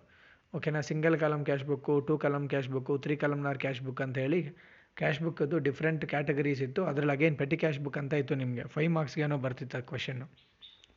ಓಕೆನಾ 0.56 0.80
single 0.90 1.16
column 1.22 1.42
cash 1.48 1.64
book 1.70 1.94
two 2.08 2.14
column 2.24 2.46
cash 2.52 2.68
book 2.74 2.94
three 3.04 3.14
columnar 3.22 3.58
cash 3.64 3.80
book 3.86 4.02
ಅಂತ 4.06 4.16
ಹೇಳಿ 4.24 4.40
ಕ್ಯಾಶ್ 5.00 5.20
ಬುಕ್ಕದ್ದು 5.24 5.56
ಡಿಫ್ರೆಂಟ್ 5.68 6.04
ಕ್ಯಾಟಗರೀಸ್ 6.12 6.62
ಇತ್ತು. 6.66 6.82
ಅದರಲ್ಲಿ 6.90 7.14
ಅಗೇನ್ 7.16 7.36
ಪೆಟಿ 7.42 7.56
ಕ್ಯಾಶ್ 7.62 7.80
ಬುಕ್ 7.86 7.98
ಅಂತ 8.02 8.14
ಇತ್ತು 8.22 8.36
ನಿಮಗೆ? 8.42 8.64
ಫೈವ್ 8.74 8.90
ಮಾರ್ಕ್ಸ್ಗೇನೋ 8.98 9.38
ಬರ್ತಿತ್ತು 9.46 9.80
ಕ್ವಶನ್ನು 9.90 10.26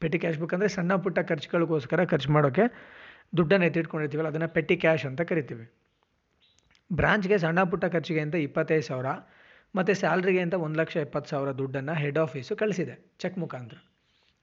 ಪೆಟಿ 0.04 0.18
ಕ್ಯಾಶ್ 0.22 0.40
ಬುಕ್ 0.42 0.54
ಅಂದರೆ 0.58 0.70
ಸಣ್ಣ 0.76 0.94
ಪುಟ್ಟ 1.04 1.20
ಖರ್ಚುಗಳಿಗೋಸ್ಕರ 1.32 2.04
ಖರ್ಚು 2.14 2.30
ಮಾಡೋಕ್ಕೆ 2.36 2.66
ದುಡ್ಡನ್ನು 3.34 3.66
ಎತ್ತಿಟ್ಕೊಂಡಿರ್ತೀವಲ್ಲ, 3.70 4.30
ಅದನ್ನು 4.34 4.50
ಪೆಟ್ಟಿ 4.56 4.76
ಕ್ಯಾಶ್ 4.84 5.06
ಅಂತ 5.10 5.22
ಕರಿತೀವಿ. 5.30 5.66
ಬ್ರಾಂಚ್ಗೆ 6.90 7.38
ಸಣ್ಣ 7.44 7.60
ಪುಟ್ಟ 7.72 7.86
ಖರ್ಚಿಗೆ 7.94 8.22
ಅಂತ 8.26 8.38
ಇಪ್ಪತ್ತೈದು 8.48 8.86
ಸಾವಿರ, 8.90 9.10
ಮತ್ತು 9.76 9.92
ಸ್ಯಾಲ್ರಿಗೆ 10.02 10.42
ಅಂತ 10.46 10.56
ಒಂದು 10.66 10.78
ಲಕ್ಷ 10.82 10.96
ಇಪ್ಪತ್ತು 11.08 11.30
ಸಾವಿರ 11.34 11.52
ದುಡ್ಡನ್ನು 11.60 11.94
ಹೆಡ್ 12.02 12.20
ಆಫೀಸು 12.26 12.54
ಕಳಿಸಿದೆ 12.62 12.96
ಚೆಕ್ 13.24 13.38
ಮುಖಾಂತರ. 13.44 13.78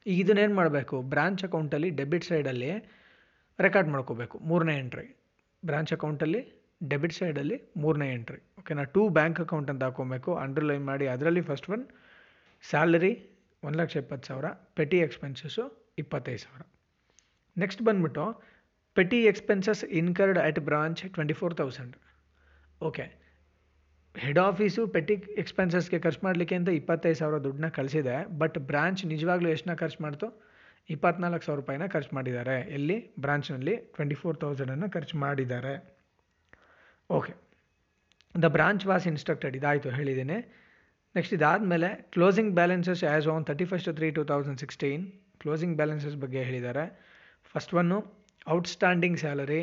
ಈಗ 0.07 0.19
ಇದನ್ನೇನು 0.25 0.55
ಮಾಡಬೇಕು? 0.61 0.97
ಬ್ರಾಂಚ್ 1.13 1.43
ಅಕೌಂಟಲ್ಲಿ 1.49 1.89
ಡೆಬಿಟ್ 1.99 2.27
ಸೈಡಲ್ಲಿ 2.29 2.71
ರೆಕಾರ್ಡ್ 3.59 3.91
ಮಾಡ್ಕೋಬೇಕು, 3.95 4.37
ಮೂರನೇ 4.51 4.75
ಎಂಟ್ರಿ. 4.83 5.07
ಬ್ರಾಂಚ್ 5.63 5.93
ಅಕೌಂಟಲ್ಲಿ 5.97 6.41
ಡೆಬಿಟ್ 6.91 7.15
ಸೈಡಲ್ಲಿ 7.19 7.57
ಮೂರನೇ 7.83 8.09
ಎಂಟ್ರಿ. 8.17 8.41
ಓಕೆನಾ 8.61 8.83
ಟೂ 8.95 9.03
ಬ್ಯಾಂಕ್ 9.17 9.39
ಅಕೌಂಟ್ 9.45 9.71
ಅಂತ 9.73 9.85
ಹಾಕೊಬೇಕು 9.89 10.31
ಅಂಡರ್ಲೈನ್ 10.45 10.85
ಮಾಡಿ 10.91 11.07
ಅದರಲ್ಲಿ 11.15 11.43
ಫಸ್ಟ್ 11.49 11.69
ಒನ್ 11.75 11.85
ಸ್ಯಾಲರಿ 12.65 13.13
ಒಂದು 13.63 13.77
ಲಕ್ಷ 13.81 13.95
ಇಪ್ಪತ್ತು 14.03 14.27
ಸಾವಿರ 14.31 14.49
ಪೆಟಿ 14.79 14.99
ಎಕ್ಸ್ಪೆನ್ಸಸ್ಸು 15.07 15.65
ಇಪ್ಪತ್ತೈದು 16.03 16.41
ಸಾವಿರ. 16.45 16.63
ನೆಕ್ಸ್ಟ್ 17.57 17.83
ಬಂದ್ಬಿಟ್ಟು 17.89 18.25
petty 18.99 19.21
expenses 19.31 19.83
incurred 20.01 20.39
at 20.49 20.59
four 21.41 21.55
thousand 21.61 21.95
okay 22.89 23.05
head 24.15 24.41
office 24.49 24.83
petty 24.95 25.15
ಎಕ್ಸ್ಪೆನ್ಸಸ್ಗೆ 25.43 25.99
ಖರ್ಚು 26.05 26.23
ಮಾಡಲಿಕ್ಕೆ 26.27 26.55
ಅಂತ 26.59 26.71
ಇಪ್ಪತ್ತೈದು 26.81 27.19
ಸಾವಿರ 27.19 27.39
ದುಡ್ಡನ್ನ 27.45 27.69
ಕಳಿಸಿದೆ 27.79 28.15
ಬಟ್ 28.41 28.57
ಬ್ರಾಂಚ್ 28.71 29.03
ನಿಜವಾಗ್ಲೂ 29.13 29.49
ಎಷ್ಟನ್ನ 29.55 29.75
ಖರ್ಚು 29.83 30.01
ಮಾಡ್ತು? 30.05 30.29
ಇಪ್ಪತ್ನಾಲ್ಕು 30.91 31.45
ಸಾವಿರ 31.47 31.59
ರೂಪಾಯಿನ 31.61 31.87
ಖರ್ಚು 31.95 32.13
ಮಾಡಿದ್ದಾರೆ. 32.17 32.57
ಎಲ್ಲಿ? 32.77 32.97
ಬ್ರಾಂಚ್ನಲ್ಲಿ 33.25 33.75
ಟ್ವೆಂಟಿ 33.97 34.17
ಫೋರ್ 34.21 34.37
ತೌಸಂಡನ್ನು 34.45 34.89
ಖರ್ಚು 34.97 35.17
ಮಾಡಿದ್ದಾರೆ. 35.25 35.75
Okay 37.11 37.33
the 38.35 38.49
branch 38.57 38.85
was 38.91 39.07
instructed 39.13 39.57
ಇದಾಯಿತು, 39.61 39.91
ಹೇಳಿದ್ದೀನಿ. 39.99 40.39
ನೆಕ್ಸ್ಟ್ 41.15 41.35
ಇದಾದಮೇಲೆ 41.39 41.89
closing 42.17 42.53
balances 42.61 43.03
as 43.11 43.29
on 43.35 43.45
thirty 43.51 43.67
first 43.73 43.91
three 43.99 44.09
two 44.19 44.25
thousand 44.33 44.61
sixteen 44.65 45.05
closing 45.45 45.77
balances 45.81 46.17
ಬಗ್ಗೆ 46.25 46.43
ಹೇಳಿದ್ದಾರೆ. 46.51 46.87
First 47.53 47.75
one 47.81 47.99
outstanding 48.49 49.19
salary 49.19 49.61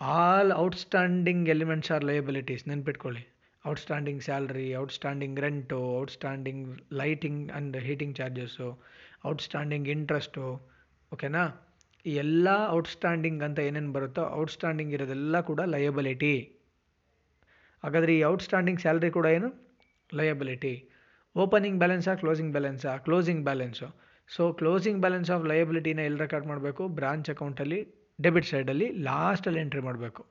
all 0.00 0.52
outstanding 0.52 1.48
elements 1.48 1.90
are 1.90 2.04
liabilities 2.04 2.68
ನೆನ್ಪಿಟ್ಕೊಳ್ಳಿ 2.68 3.22
outstanding 3.66 4.22
salary 4.22 4.76
outstanding 4.76 5.40
rent 5.40 5.98
outstanding 6.00 6.64
lighting 6.92 7.52
and 7.52 7.76
heating 7.76 8.16
charges 8.16 8.68
outstanding 9.26 9.88
interest 9.88 10.44
ಓಕೆನಾ 11.12 11.44
ಈ 12.06 12.14
ಎಲ್ಲ 12.14 12.48
outstanding 12.70 13.42
ಅಂತ 13.42 13.58
ಏನೇನು 13.58 13.92
ಬರುತ್ತೋ 13.92 14.30
outstanding 14.32 14.92
ಇರೋದೆಲ್ಲ 14.92 15.40
ಕೂಡ 15.40 15.60
ಲಯಬಿಲಿಟಿ 15.66 16.34
ಹಾಗಾದರೆ 17.84 18.18
ಈ 18.18 18.24
ಔಟ್ಸ್ಟ್ಯಾಂಡಿಂಗ್ 18.24 18.80
ಸ್ಯಾಲ್ರಿ 18.80 19.10
ಕೂಡ 19.10 19.26
ಏನು? 19.26 19.48
ಲಯಬಿಲಿಟಿ 20.14 20.74
ಓಪನಿಂಗ್ 21.36 21.78
ಬ್ಯಾಲೆನ್ಸಾ 21.78 22.14
closing 22.14 22.52
ಬ್ಯಾಲೆನ್ಸಾ 22.52 22.96
closing 22.96 23.44
balance 23.44 23.88
so 24.30 24.52
closing 24.52 25.00
balance 25.00 25.30
of 25.30 25.44
ಲಯಬಿಲಿಟಿನ 25.50 26.00
ಎಲ್ಲಿ 26.08 26.20
ರೆಕಾರ್ಡ್ 26.24 26.46
ಮಾಡಬೇಕು? 26.46 26.82
ಬ್ರಾಂಚ್ 26.98 27.28
ಅಕೌಂಟಲ್ಲಿ 27.30 27.80
ಡೆಬಿಟ್ 28.18 28.48
ಸೈಡಲ್ಲಿ 28.50 28.88
ಲಾಸ್ಟಲ್ಲಿ 29.08 29.60
ಎಂಟ್ರಿ 29.60 29.80
ಮಾಡಬೇಕು. 29.80 30.22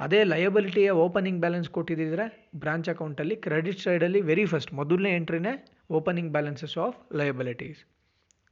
ಅದೇ 0.00 0.24
ಲಯಬಿಲಿಟಿಯ 0.24 0.90
ಓಪನಿಂಗ್ 1.04 1.40
ಬ್ಯಾಲೆನ್ಸ್ 1.40 1.68
ಕೊಟ್ಟಿದ್ದಿದ್ರೆ 1.68 2.24
ಬ್ರಾಂಚ್ 2.56 2.88
ಅಕೌಂಟಲ್ಲಿ 2.88 3.36
ಕ್ರೆಡಿಟ್ 3.36 3.80
ಸೈಡಲ್ಲಿ 3.84 4.20
ವೆರಿ 4.30 4.44
ಫಸ್ಟ್ 4.46 4.72
ಮೊದಲನೇ 4.72 5.10
ಎಂಟ್ರಿನೇ 5.16 5.52
opening 5.90 6.30
balances 6.32 6.76
of 6.84 6.96
liabilities 7.18 7.80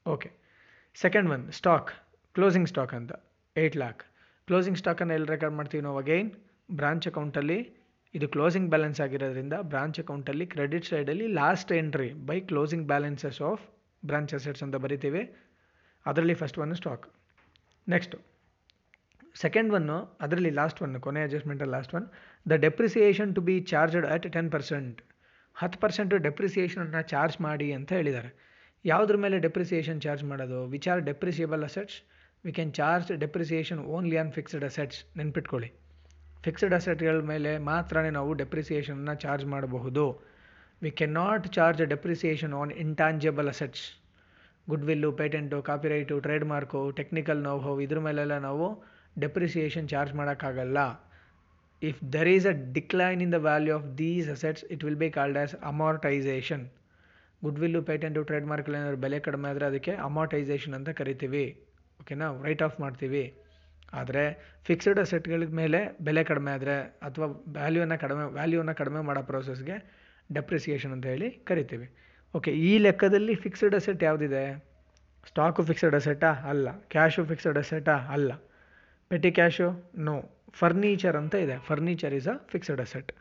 okay 0.06 0.28
second 0.97 1.30
one 1.30 1.45
stock 1.52 1.90
closing 2.35 2.68
stock 2.68 2.95
ಅಂತ. 2.95 3.12
ಏಯ್ಟ್ 3.56 3.76
ಲ್ಯಾಕ್ 3.76 4.02
ಕ್ಲೋಸಿಂಗ್ 4.49 4.78
ಸ್ಟಾಕನ್ನು 4.78 5.14
ಎಲ್ಲಿ 5.14 5.28
ರೆಕಾರ್ಡ್ 5.35 5.56
ಮಾಡ್ತೀವಿ 5.56 5.83
ನಾವು 5.83 5.99
ಅಗೈನ್ 5.99 6.30
ಬ್ರಾಂಚ್ 6.71 7.06
ಅಕೌಂಟಲ್ಲಿ 7.09 7.59
ಇದು 8.14 8.26
ಕ್ಲೋಸಿಂಗ್ 8.28 8.68
ಬ್ಯಾಲೆನ್ಸ್ 8.71 9.00
ಆಗಿರೋದ್ರಿಂದ 9.00 9.54
ಬ್ರಾಂಚ್ 9.73 9.99
ಅಕೌಂಟಲ್ಲಿ 10.00 10.47
ಕ್ರೆಡಿಟ್ 10.47 10.87
ಸೈಡಲ್ಲಿ 10.90 11.26
last 11.40 11.73
entry 11.73 12.09
by 12.28 12.40
closing 12.50 12.87
balances 12.87 13.40
of 13.42 13.64
branch 14.06 14.34
assets 14.34 14.62
ಅಂತ 14.62 14.76
ಬರಿತೀವಿ. 14.76 15.22
ಅದರಲ್ಲಿ 16.06 16.34
first 16.34 16.58
one 16.58 16.75
stock 16.75 17.06
next 17.88 18.18
second 19.34 19.72
one 19.72 20.18
ಅದರಲ್ಲಿ 20.20 20.50
ಲಾಸ್ಟ್ 20.50 20.82
ಒನ್ 20.82 21.00
ಕೊನೆ 21.00 21.22
ಅಡ್ಜಸ್ಟ್ಮೆಂಟಲ್ಲಿ 21.22 21.72
last 21.72 21.94
one 21.94 22.06
the 22.50 22.52
depreciation 22.52 23.34
to 23.34 23.40
be 23.40 23.60
charged 23.60 24.06
at 24.06 24.32
ten 24.32 24.50
percent 24.52 25.02
ಹತ್ತು 25.54 25.78
ಪರ್ಸೆಂಟು 25.78 26.16
ಡೆಪ್ರಿಸಿಯೇಷನನ್ನು 26.16 27.02
ಚಾರ್ಜ್ 27.02 27.40
ಮಾಡಿ 27.40 27.72
ಅಂತ 27.72 27.92
ಹೇಳಿದ್ದಾರೆ. 27.92 28.30
ಯಾವುದ್ರ 28.84 29.16
ಮೇಲೆ 29.16 29.38
ಡೆಪ್ರಿಸಿಯೇಷನ್ 29.38 30.00
ಚಾರ್ಜ್ 30.00 30.25
ಮಾಡೋದು? 30.25 30.64
Which 30.66 30.88
are 30.88 31.00
depreciable 31.00 31.64
assets 31.64 31.96
we 32.44 32.52
can 32.52 32.72
charge 32.72 33.12
depreciation 33.12 33.78
only 33.78 34.16
on 34.16 34.32
fixed 34.32 34.64
assets 34.64 35.16
ನೆನ್ಪಿಟ್ಕೊಳ್ಳಿ. 35.16 35.73
ಫಿಕ್ಸ್ಡ್ 36.45 36.75
ಅಸೆಟ್ಗಳ 36.75 37.21
ಮೇಲೆ 37.21 37.58
ಮಾತ್ರನೇ 37.58 38.10
ನಾವು 38.10 38.34
ಡೆಪ್ರಿಸಿಯೇಷನ್ನ 38.34 39.12
ಚಾರ್ಜ್ 39.12 39.47
ಮಾಡಬಹುದು. 39.47 40.35
We 40.82 40.91
can 41.00 41.15
not 41.15 41.45
charge 41.56 41.80
depreciation 41.93 42.54
on 42.60 42.73
intangible 42.84 43.49
assets 43.52 43.84
goodwill 44.89 45.10
patent 45.21 45.58
copyright 45.69 46.17
trademark 46.52 46.80
technical 46.99 47.41
know 47.47 47.73
ಇದ್ರ 47.84 48.00
ಮೇಲೆಲ್ಲ 48.06 48.36
ನಾವು 48.47 48.67
ಡೆಪ್ರಿಸಿಯೇಷನ್ 49.21 49.86
ಚಾರ್ಜ್ 49.93 50.12
ಮಾಡೋಕ್ಕಾಗಲ್ಲ. 50.15 50.78
If 51.82 52.00
there 52.15 52.30
is 52.34 52.47
a 52.52 52.54
decline 52.76 53.21
in 53.26 53.32
the 53.36 53.39
value 53.49 53.75
of 53.78 53.86
these 54.00 54.28
assets 54.34 54.65
it 54.75 54.84
will 54.86 55.00
be 55.04 55.08
called 55.19 55.39
as 55.43 55.54
amortisation 55.73 56.65
goodwill 57.62 57.82
patent 57.91 58.21
trade 58.28 58.47
ಮಾರ್ಕ್ಗಳೇನಾದ್ರು 58.52 59.00
ಬೆಲೆ 59.04 59.19
ಕಡಿಮೆ 59.26 59.49
ಆದರೆ 59.52 59.67
ಅದಕ್ಕೆ 59.71 59.93
amortisation 60.08 60.75
ಅಂತ 60.75 60.91
ಕರಿತೀವಿ. 61.00 61.47
ಓಕೆನಾ 62.00 62.28
ರೈಟ್ 62.47 62.62
ಆಫ್ 62.62 62.76
ಮಾಡ್ತೀವಿ. 62.84 63.25
ಆದರೆ 63.93 64.23
ಫಿಕ್ಸ್ಡ್ 64.69 65.00
ಅಸೆಟ್ಗಳ 65.04 65.45
ಮೇಲೆ 65.60 65.80
ಬೆಲೆ 66.06 66.23
ಕಡಿಮೆ 66.30 66.50
ಆದರೆ 66.58 66.76
ಅಥವಾ 67.08 67.26
ವ್ಯಾಲ್ಯೂನ 67.58 67.97
ಕಡಿಮೆ 68.04 68.25
ವ್ಯಾಲ್ಯೂನ 68.39 68.73
ಕಡಿಮೆ 68.80 69.00
ಮಾಡೋ 69.08 69.23
ಪ್ರೋಸೆಸ್ಗೆ 69.23 69.76
ಡೆಪ್ರಿಸಿಯೇಷನ್ 70.32 70.93
ಅಂತ 70.93 71.06
ಹೇಳಿ 71.06 71.30
ಕರಿತೀವಿ. 71.30 71.86
ಓಕೆ 72.34 72.50
ಈ 72.50 72.78
ಲೆಕ್ಕದಲ್ಲಿ 72.78 73.34
ಫಿಕ್ಸ್ಡ್ 73.34 73.75
ಅಸೆಟ್ 73.75 74.02
ಯಾವುದಿದೆ? 74.02 74.45
ಸ್ಟಾಕು 75.28 75.62
ಫಿಕ್ಸ್ಡ್ 75.62 75.95
ಅಸೆಟಾ 75.95 76.30
ಅಲ್ಲ. 76.50 76.69
ಕ್ಯಾಶು 76.95 77.25
ಫಿಕ್ಸ್ಡ್ 77.25 77.58
ಅಸೆಟಾ 77.58 77.93
ಅಲ್ಲ. 77.93 78.32
ಪೆಟಿ 79.08 79.30
ಕ್ಯಾಶು 79.32 79.95
ನೋ 79.97 80.15
ಫರ್ನಿಚರ್ 80.52 81.17
ಅಂತ 81.17 81.34
ಇದೆ. 81.34 81.58
Furniture 81.58 82.15
is 82.15 82.28
a 82.28 82.36
fixed 82.52 82.80
asset 82.80 83.12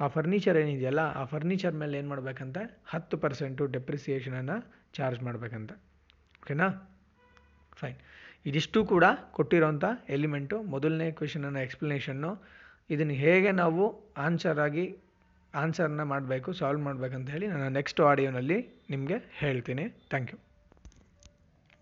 ಆ 0.00 0.06
ಫರ್ನಿಚರ್ 0.08 0.56
ಏನಿದೆಯಲ್ಲ, 0.56 0.98
ಆ 0.98 1.24
ಫರ್ನಿಚರ್ 1.24 1.74
ಮೇಲೆ 1.74 1.98
ಏನು 1.98 2.08
ಮಾಡಬೇಕಂತೆ? 2.08 2.82
ಹತ್ತು 2.86 3.18
ಪರ್ಸೆಂಟು 3.18 3.66
ಡೆಪ್ರಿಸಿಯೇಷನನ್ನು 3.66 4.56
ಚಾರ್ಜ್ 4.92 5.22
ಮಾಡಬೇಕಂತ. 5.22 5.72
ಓಕೆನಾ 6.42 6.68
ಫೈನ್ 7.80 7.98
ಇದಿಷ್ಟು 8.46 8.84
ಕೂಡ 8.84 9.04
ಕೊಟ್ಟಿರೋಂಥ 9.30 9.84
ಎಲಿಮೆಂಟು 10.08 10.62
ಮೊದಲನೇ 10.62 11.10
ಕ್ವೆಶನನ್ನು 11.10 11.60
ಎಕ್ಸ್ಪ್ಲನೇಷನ್ನು 11.60 12.30
ಇದನ್ನು 12.90 13.14
ಹೇಗೆ 13.14 13.50
ನಾವು 13.52 14.12
ಆನ್ಸರ್ 14.16 14.58
ಆಗಿ 14.58 14.84
ಆನ್ಸರ್ನ 15.54 16.02
ಮಾಡಬೇಕು 16.02 16.52
ಸಾಲ್ವ್ 16.52 16.82
ಮಾಡಬೇಕಂತ 16.82 17.30
ಹೇಳಿ 17.30 17.46
ನಾನು 17.46 17.68
ನೆಕ್ಸ್ಟ್ 17.68 18.00
ಆಡಿಯೋನಲ್ಲಿ 18.00 18.58
ನಿಮಗೆ 18.90 19.18
ಹೇಳ್ತೀನಿ. 19.38 19.84
Thank 20.08 20.32
you 20.32 20.51